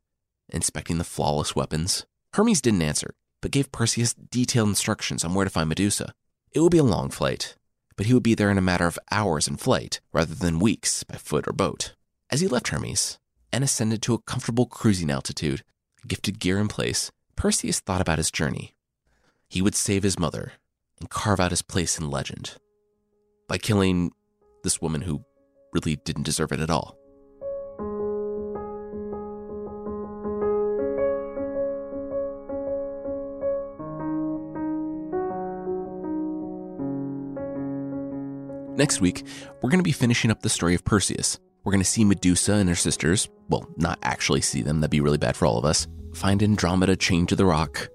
inspecting 0.48 0.98
the 0.98 1.05
flawless 1.05 1.55
weapons. 1.55 2.07
Hermes 2.33 2.61
didn't 2.61 2.83
answer, 2.83 3.14
but 3.40 3.50
gave 3.50 3.72
Perseus 3.72 4.14
detailed 4.14 4.68
instructions 4.68 5.24
on 5.24 5.35
where 5.35 5.44
to 5.44 5.50
find 5.50 5.68
Medusa. 5.68 6.14
It 6.53 6.61
would 6.61 6.72
be 6.72 6.79
a 6.79 6.85
long 6.85 7.11
flight, 7.11 7.57
but 7.96 8.07
he 8.07 8.14
would 8.14 8.22
be 8.22 8.35
there 8.35 8.50
in 8.50 8.59
a 8.59 8.62
matter 8.62 8.87
of 8.87 8.98
hours 9.11 9.46
in 9.46 9.57
flight 9.57 10.00
rather 10.12 10.35
than 10.35 10.59
weeks 10.59 11.05
by 11.05 11.16
foot 11.16 11.46
or 11.46 11.53
boat. 11.53 11.94
As 12.31 12.41
he 12.41 12.49
left 12.49 12.69
Hermes 12.69 13.19
and 13.53 13.63
ascended 13.63 14.03
to 14.03 14.15
a 14.15 14.19
comfortable 14.19 14.67
cruising 14.67 15.11
altitude, 15.11 15.63
gifted 16.07 16.39
gear 16.39 16.59
in 16.59 16.69
place, 16.69 17.13
Perseus 17.37 17.81
thought 17.81 18.01
about 18.01 18.19
his 18.19 18.31
journey. 18.31 18.75
He 19.49 19.63
would 19.63 19.75
save 19.75 20.03
his 20.03 20.19
mother 20.19 20.53
and 20.99 21.11
carve 21.11 21.39
out 21.39 21.53
his 21.53 21.63
place 21.63 21.99
in 21.99 22.11
legend 22.11 22.57
by 23.47 23.59
killing 23.59 24.13
this 24.63 24.81
woman 24.81 25.03
who 25.03 25.25
really 25.73 25.97
didn't 25.97 26.23
deserve 26.23 26.53
it 26.53 26.61
at 26.61 26.71
all. 26.71 26.97
Next 38.77 39.01
week, 39.01 39.25
we're 39.63 39.71
going 39.71 39.79
to 39.79 39.85
be 39.85 39.93
finishing 39.93 40.33
up 40.33 40.43
the 40.43 40.49
story 40.49 40.75
of 40.75 40.85
Perseus. 40.85 41.39
We're 41.64 41.72
going 41.72 41.83
to 41.83 41.88
see 41.88 42.05
Medusa 42.05 42.55
and 42.55 42.68
her 42.68 42.74
sisters, 42.74 43.29
well, 43.48 43.66
not 43.77 43.98
actually 44.03 44.42
see 44.42 44.61
them, 44.61 44.81
that'd 44.81 44.90
be 44.90 45.00
really 45.00 45.18
bad 45.18 45.35
for 45.35 45.46
all 45.46 45.59
of 45.59 45.64
us, 45.64 45.87
find 46.12 46.42
Andromeda 46.42 46.94
chained 46.94 47.31
to 47.31 47.37
the 47.37 47.46
rock, 47.46 47.88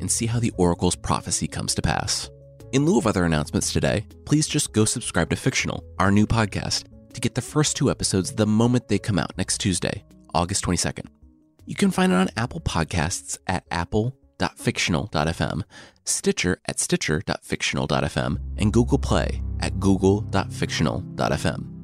and 0.00 0.10
see 0.10 0.26
how 0.26 0.40
the 0.40 0.52
Oracle's 0.56 0.96
prophecy 0.96 1.46
comes 1.46 1.74
to 1.74 1.82
pass. 1.82 2.30
In 2.72 2.86
lieu 2.86 2.98
of 2.98 3.06
other 3.06 3.24
announcements 3.24 3.72
today, 3.72 4.06
please 4.24 4.48
just 4.48 4.72
go 4.72 4.86
subscribe 4.86 5.28
to 5.30 5.36
Fictional, 5.36 5.84
our 5.98 6.10
new 6.10 6.26
podcast, 6.26 6.84
to 7.12 7.20
get 7.20 7.34
the 7.34 7.42
first 7.42 7.76
two 7.76 7.90
episodes 7.90 8.32
the 8.32 8.46
moment 8.46 8.88
they 8.88 8.98
come 8.98 9.18
out 9.18 9.36
next 9.36 9.58
Tuesday, 9.58 10.04
August 10.32 10.64
22nd. 10.64 11.06
You 11.66 11.74
can 11.74 11.90
find 11.90 12.12
it 12.12 12.16
on 12.16 12.30
Apple 12.36 12.60
Podcasts 12.60 13.38
at 13.46 13.64
apple.fictional.fm, 13.70 15.62
Stitcher 16.04 16.60
at 16.66 16.80
stitcher.fictional.fm, 16.80 18.38
and 18.56 18.72
Google 18.72 18.98
Play 18.98 19.42
at 19.60 19.78
google.fictional.fm. 19.78 21.79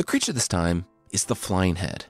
The 0.00 0.04
creature 0.04 0.32
this 0.32 0.48
time 0.48 0.86
is 1.12 1.26
the 1.26 1.34
flying 1.34 1.76
head. 1.76 2.06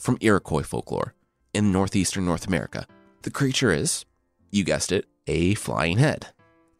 From 0.00 0.18
Iroquois 0.20 0.64
folklore 0.64 1.14
in 1.52 1.70
northeastern 1.70 2.24
North 2.24 2.48
America, 2.48 2.88
the 3.22 3.30
creature 3.30 3.70
is, 3.70 4.04
you 4.50 4.64
guessed 4.64 4.90
it, 4.90 5.06
a 5.28 5.54
flying 5.54 5.98
head. 5.98 6.26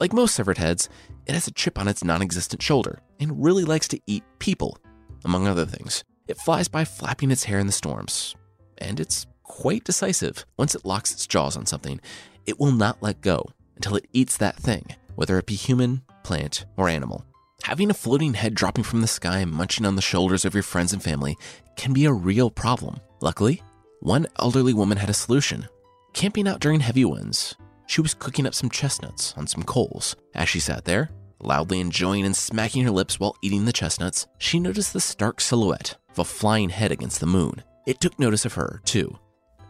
Like 0.01 0.13
most 0.13 0.35
severed 0.35 0.59
heads, 0.59 0.89
it 1.27 1.35
has 1.35 1.47
a 1.47 1.53
chip 1.53 1.79
on 1.79 1.87
its 1.87 2.03
non 2.03 2.21
existent 2.21 2.63
shoulder 2.63 2.99
and 3.21 3.45
really 3.45 3.63
likes 3.63 3.87
to 3.87 4.01
eat 4.09 4.25
people, 4.41 4.77
among 5.25 5.47
other 5.47 5.65
things. 5.65 6.03
It 6.27 6.39
flies 6.39 6.67
by 6.67 6.85
flapping 6.85 7.31
its 7.31 7.45
hair 7.45 7.61
in 7.61 7.69
the 7.69 7.73
storms, 7.73 8.35
and 8.79 8.99
it's 8.99 9.29
quite 9.45 9.85
decisive. 9.85 10.45
Once 10.57 10.75
it 10.75 10.85
locks 10.85 11.13
its 11.13 11.29
jaws 11.29 11.57
on 11.57 11.65
something, 11.65 12.01
it 12.45 12.59
will 12.59 12.73
not 12.73 13.01
let 13.01 13.21
go 13.21 13.47
until 13.77 13.95
it 13.95 14.09
eats 14.13 14.37
that 14.39 14.57
thing, 14.57 14.97
whether 15.15 15.39
it 15.39 15.47
be 15.47 15.55
human, 15.55 16.03
plant, 16.25 16.65
or 16.77 16.89
animal. 16.89 17.25
Having 17.65 17.91
a 17.91 17.95
floating 17.95 18.35
head 18.35 18.55
dropping 18.55 18.85
from 18.85 19.01
the 19.01 19.07
sky 19.07 19.39
and 19.39 19.51
munching 19.51 19.87
on 19.87 19.97
the 19.97 20.03
shoulders 20.03 20.45
of 20.45 20.53
your 20.53 20.63
friends 20.63 20.93
and 20.93 21.03
family 21.03 21.39
can 21.79 21.95
be 21.95 22.05
a 22.05 22.13
real 22.13 22.51
problem. 22.51 23.01
Luckily, 23.23 23.63
one 24.01 24.27
elderly 24.39 24.75
woman 24.75 24.99
had 24.99 25.09
a 25.09 25.15
solution. 25.15 25.67
Camping 26.13 26.47
out 26.47 26.61
during 26.61 26.81
heavy 26.81 27.07
winds, 27.07 27.57
she 27.87 28.03
was 28.03 28.13
cooking 28.13 28.47
up 28.47 28.53
some 28.53 28.69
chestnuts 28.69 29.33
on 29.39 29.47
some 29.47 29.63
coals. 29.63 30.15
As 30.35 30.47
she 30.47 30.61
sat 30.61 30.85
there, 30.85 31.09
loudly 31.41 31.81
enjoying 31.81 32.27
and 32.27 32.37
smacking 32.37 32.85
her 32.85 32.91
lips 32.91 33.19
while 33.19 33.35
eating 33.41 33.65
the 33.65 33.73
chestnuts, 33.73 34.27
she 34.37 34.61
noticed 34.61 34.93
the 34.93 35.01
stark 35.01 35.41
silhouette 35.41 35.97
of 36.11 36.19
a 36.19 36.25
flying 36.25 36.69
head 36.69 36.93
against 36.93 37.19
the 37.19 37.27
moon. 37.27 37.63
It 37.87 37.99
took 37.99 38.19
notice 38.19 38.45
of 38.45 38.53
her, 38.53 38.83
too, 38.85 39.19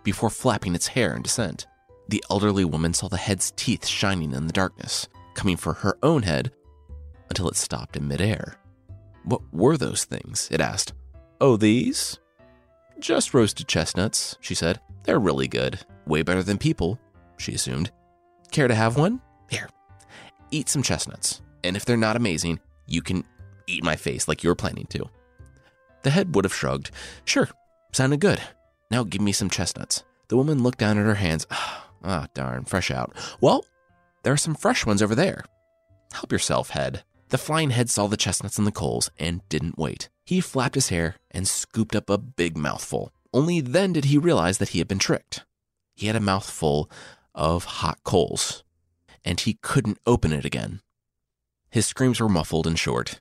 before 0.02 0.30
flapping 0.30 0.74
its 0.74 0.88
hair 0.88 1.14
in 1.14 1.22
descent. 1.22 1.68
The 2.08 2.24
elderly 2.28 2.64
woman 2.64 2.92
saw 2.92 3.06
the 3.06 3.18
head's 3.18 3.52
teeth 3.52 3.86
shining 3.86 4.32
in 4.32 4.48
the 4.48 4.52
darkness, 4.52 5.06
coming 5.34 5.56
for 5.56 5.74
her 5.74 5.96
own 6.02 6.24
head 6.24 6.50
until 7.34 7.48
it 7.48 7.56
stopped 7.56 7.96
in 7.96 8.06
midair. 8.06 8.54
What 9.24 9.40
were 9.52 9.76
those 9.76 10.04
things? 10.04 10.48
It 10.52 10.60
asked. 10.60 10.92
Oh, 11.40 11.56
these? 11.56 12.20
Just 13.00 13.34
roasted 13.34 13.66
chestnuts, 13.66 14.38
she 14.40 14.54
said. 14.54 14.78
They're 15.02 15.18
really 15.18 15.48
good. 15.48 15.80
Way 16.06 16.22
better 16.22 16.44
than 16.44 16.58
people, 16.58 16.96
she 17.36 17.52
assumed. 17.52 17.90
Care 18.52 18.68
to 18.68 18.74
have 18.74 18.96
one? 18.96 19.20
Here, 19.50 19.68
eat 20.52 20.68
some 20.68 20.84
chestnuts. 20.84 21.42
And 21.64 21.76
if 21.76 21.84
they're 21.84 21.96
not 21.96 22.14
amazing, 22.14 22.60
you 22.86 23.02
can 23.02 23.24
eat 23.66 23.82
my 23.82 23.96
face 23.96 24.28
like 24.28 24.44
you 24.44 24.48
were 24.48 24.54
planning 24.54 24.86
to. 24.90 25.10
The 26.04 26.10
head 26.10 26.36
would 26.36 26.44
have 26.44 26.54
shrugged. 26.54 26.92
Sure, 27.24 27.48
sounded 27.90 28.20
good. 28.20 28.40
Now 28.92 29.02
give 29.02 29.22
me 29.22 29.32
some 29.32 29.50
chestnuts. 29.50 30.04
The 30.28 30.36
woman 30.36 30.62
looked 30.62 30.78
down 30.78 30.98
at 30.98 31.06
her 31.06 31.16
hands. 31.16 31.48
Ah, 32.06 32.24
oh, 32.24 32.30
darn, 32.34 32.66
fresh 32.66 32.90
out. 32.90 33.16
Well, 33.40 33.64
there 34.24 34.32
are 34.34 34.36
some 34.36 34.54
fresh 34.54 34.84
ones 34.84 35.00
over 35.00 35.14
there. 35.14 35.42
Help 36.12 36.30
yourself, 36.30 36.68
head. 36.68 37.02
The 37.28 37.38
flying 37.38 37.70
head 37.70 37.90
saw 37.90 38.06
the 38.06 38.16
chestnuts 38.16 38.58
and 38.58 38.66
the 38.66 38.72
coals 38.72 39.10
and 39.18 39.46
didn't 39.48 39.78
wait. 39.78 40.08
He 40.24 40.40
flapped 40.40 40.74
his 40.74 40.88
hair 40.88 41.16
and 41.30 41.48
scooped 41.48 41.96
up 41.96 42.08
a 42.08 42.18
big 42.18 42.56
mouthful. 42.56 43.12
Only 43.32 43.60
then 43.60 43.92
did 43.92 44.06
he 44.06 44.18
realize 44.18 44.58
that 44.58 44.70
he 44.70 44.78
had 44.78 44.88
been 44.88 44.98
tricked. 44.98 45.44
He 45.94 46.06
had 46.06 46.16
a 46.16 46.20
mouthful 46.20 46.90
of 47.34 47.64
hot 47.64 47.98
coals, 48.04 48.62
and 49.24 49.40
he 49.40 49.58
couldn't 49.60 49.98
open 50.06 50.32
it 50.32 50.44
again. 50.44 50.80
His 51.70 51.86
screams 51.86 52.20
were 52.20 52.28
muffled 52.28 52.66
and 52.66 52.78
short. 52.78 53.20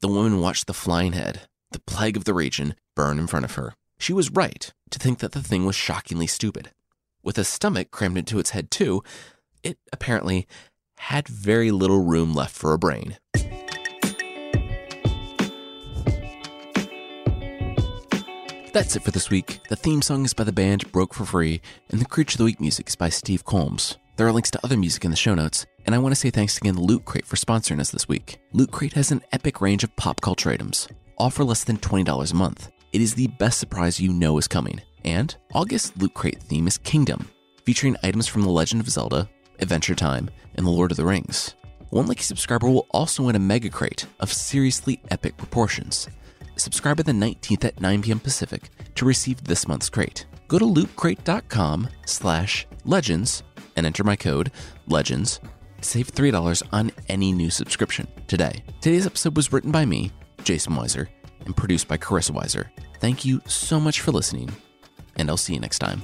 The 0.00 0.08
woman 0.08 0.40
watched 0.40 0.66
the 0.66 0.74
flying 0.74 1.12
head, 1.12 1.42
the 1.70 1.80
plague 1.80 2.16
of 2.16 2.24
the 2.24 2.34
region, 2.34 2.74
burn 2.96 3.18
in 3.18 3.26
front 3.26 3.44
of 3.44 3.54
her. 3.54 3.74
She 3.98 4.12
was 4.12 4.30
right 4.30 4.72
to 4.90 4.98
think 4.98 5.20
that 5.20 5.32
the 5.32 5.42
thing 5.42 5.64
was 5.64 5.76
shockingly 5.76 6.26
stupid. 6.26 6.72
With 7.22 7.38
a 7.38 7.44
stomach 7.44 7.90
crammed 7.90 8.18
into 8.18 8.38
its 8.38 8.50
head, 8.50 8.70
too, 8.70 9.02
it 9.62 9.78
apparently 9.92 10.46
had 10.96 11.28
very 11.28 11.70
little 11.70 12.02
room 12.02 12.34
left 12.34 12.54
for 12.54 12.72
a 12.72 12.78
brain. 12.78 13.16
That's 18.72 18.96
it 18.96 19.04
for 19.04 19.12
this 19.12 19.30
week. 19.30 19.60
The 19.68 19.76
theme 19.76 20.02
song 20.02 20.24
is 20.24 20.34
by 20.34 20.42
the 20.42 20.52
band 20.52 20.90
Broke 20.90 21.14
for 21.14 21.24
Free, 21.24 21.60
and 21.90 22.00
the 22.00 22.04
Creature 22.04 22.34
of 22.34 22.38
the 22.38 22.44
Week 22.44 22.60
music 22.60 22.88
is 22.88 22.96
by 22.96 23.08
Steve 23.08 23.44
Combs. 23.44 23.98
There 24.16 24.26
are 24.26 24.32
links 24.32 24.50
to 24.50 24.60
other 24.64 24.76
music 24.76 25.04
in 25.04 25.12
the 25.12 25.16
show 25.16 25.34
notes, 25.34 25.64
and 25.86 25.94
I 25.94 25.98
want 25.98 26.12
to 26.12 26.20
say 26.20 26.30
thanks 26.30 26.56
again 26.56 26.74
to 26.74 26.80
Loot 26.80 27.04
Crate 27.04 27.24
for 27.24 27.36
sponsoring 27.36 27.78
us 27.78 27.90
this 27.92 28.08
week. 28.08 28.40
Loot 28.52 28.72
Crate 28.72 28.94
has 28.94 29.12
an 29.12 29.22
epic 29.30 29.60
range 29.60 29.84
of 29.84 29.94
pop 29.94 30.20
culture 30.20 30.50
items, 30.50 30.88
all 31.18 31.30
for 31.30 31.44
less 31.44 31.62
than 31.62 31.78
$20 31.78 32.32
a 32.32 32.34
month. 32.34 32.70
It 32.92 33.00
is 33.00 33.14
the 33.14 33.28
best 33.38 33.60
surprise 33.60 34.00
you 34.00 34.12
know 34.12 34.38
is 34.38 34.48
coming. 34.48 34.80
And 35.04 35.36
August 35.52 35.96
Loot 35.96 36.14
Crate 36.14 36.42
theme 36.42 36.66
is 36.66 36.78
Kingdom, 36.78 37.28
featuring 37.64 37.96
items 38.02 38.26
from 38.26 38.42
The 38.42 38.50
Legend 38.50 38.80
of 38.80 38.88
Zelda, 38.88 39.28
Adventure 39.60 39.94
Time, 39.94 40.30
and 40.54 40.66
The 40.66 40.70
Lord 40.70 40.90
of 40.90 40.96
the 40.96 41.04
Rings. 41.04 41.54
One 41.90 42.06
lucky 42.06 42.22
subscriber 42.22 42.68
will 42.68 42.86
also 42.90 43.22
win 43.24 43.36
a 43.36 43.38
mega 43.38 43.70
crate 43.70 44.06
of 44.20 44.32
seriously 44.32 45.00
epic 45.10 45.36
proportions. 45.36 46.08
Subscribe 46.56 46.96
by 46.96 47.02
the 47.02 47.12
19th 47.12 47.64
at 47.64 47.80
9 47.80 48.02
p.m. 48.02 48.20
Pacific 48.20 48.70
to 48.94 49.04
receive 49.04 49.44
this 49.44 49.68
month's 49.68 49.88
crate. 49.90 50.26
Go 50.48 50.58
to 50.58 50.64
lootcrate.com 50.64 51.88
slash 52.06 52.66
legends 52.84 53.42
and 53.76 53.86
enter 53.86 54.04
my 54.04 54.16
code 54.16 54.50
LEGENDS. 54.88 55.40
Save 55.80 56.12
$3 56.12 56.62
on 56.72 56.90
any 57.08 57.32
new 57.32 57.50
subscription 57.50 58.08
today. 58.26 58.62
Today's 58.80 59.06
episode 59.06 59.36
was 59.36 59.52
written 59.52 59.70
by 59.70 59.84
me, 59.84 60.12
Jason 60.42 60.74
Weiser, 60.74 61.08
and 61.44 61.56
produced 61.56 61.88
by 61.88 61.98
Carissa 61.98 62.30
Weiser. 62.30 62.68
Thank 63.00 63.24
you 63.24 63.42
so 63.46 63.78
much 63.78 64.00
for 64.00 64.12
listening, 64.12 64.50
and 65.16 65.28
I'll 65.28 65.36
see 65.36 65.54
you 65.54 65.60
next 65.60 65.80
time. 65.80 66.02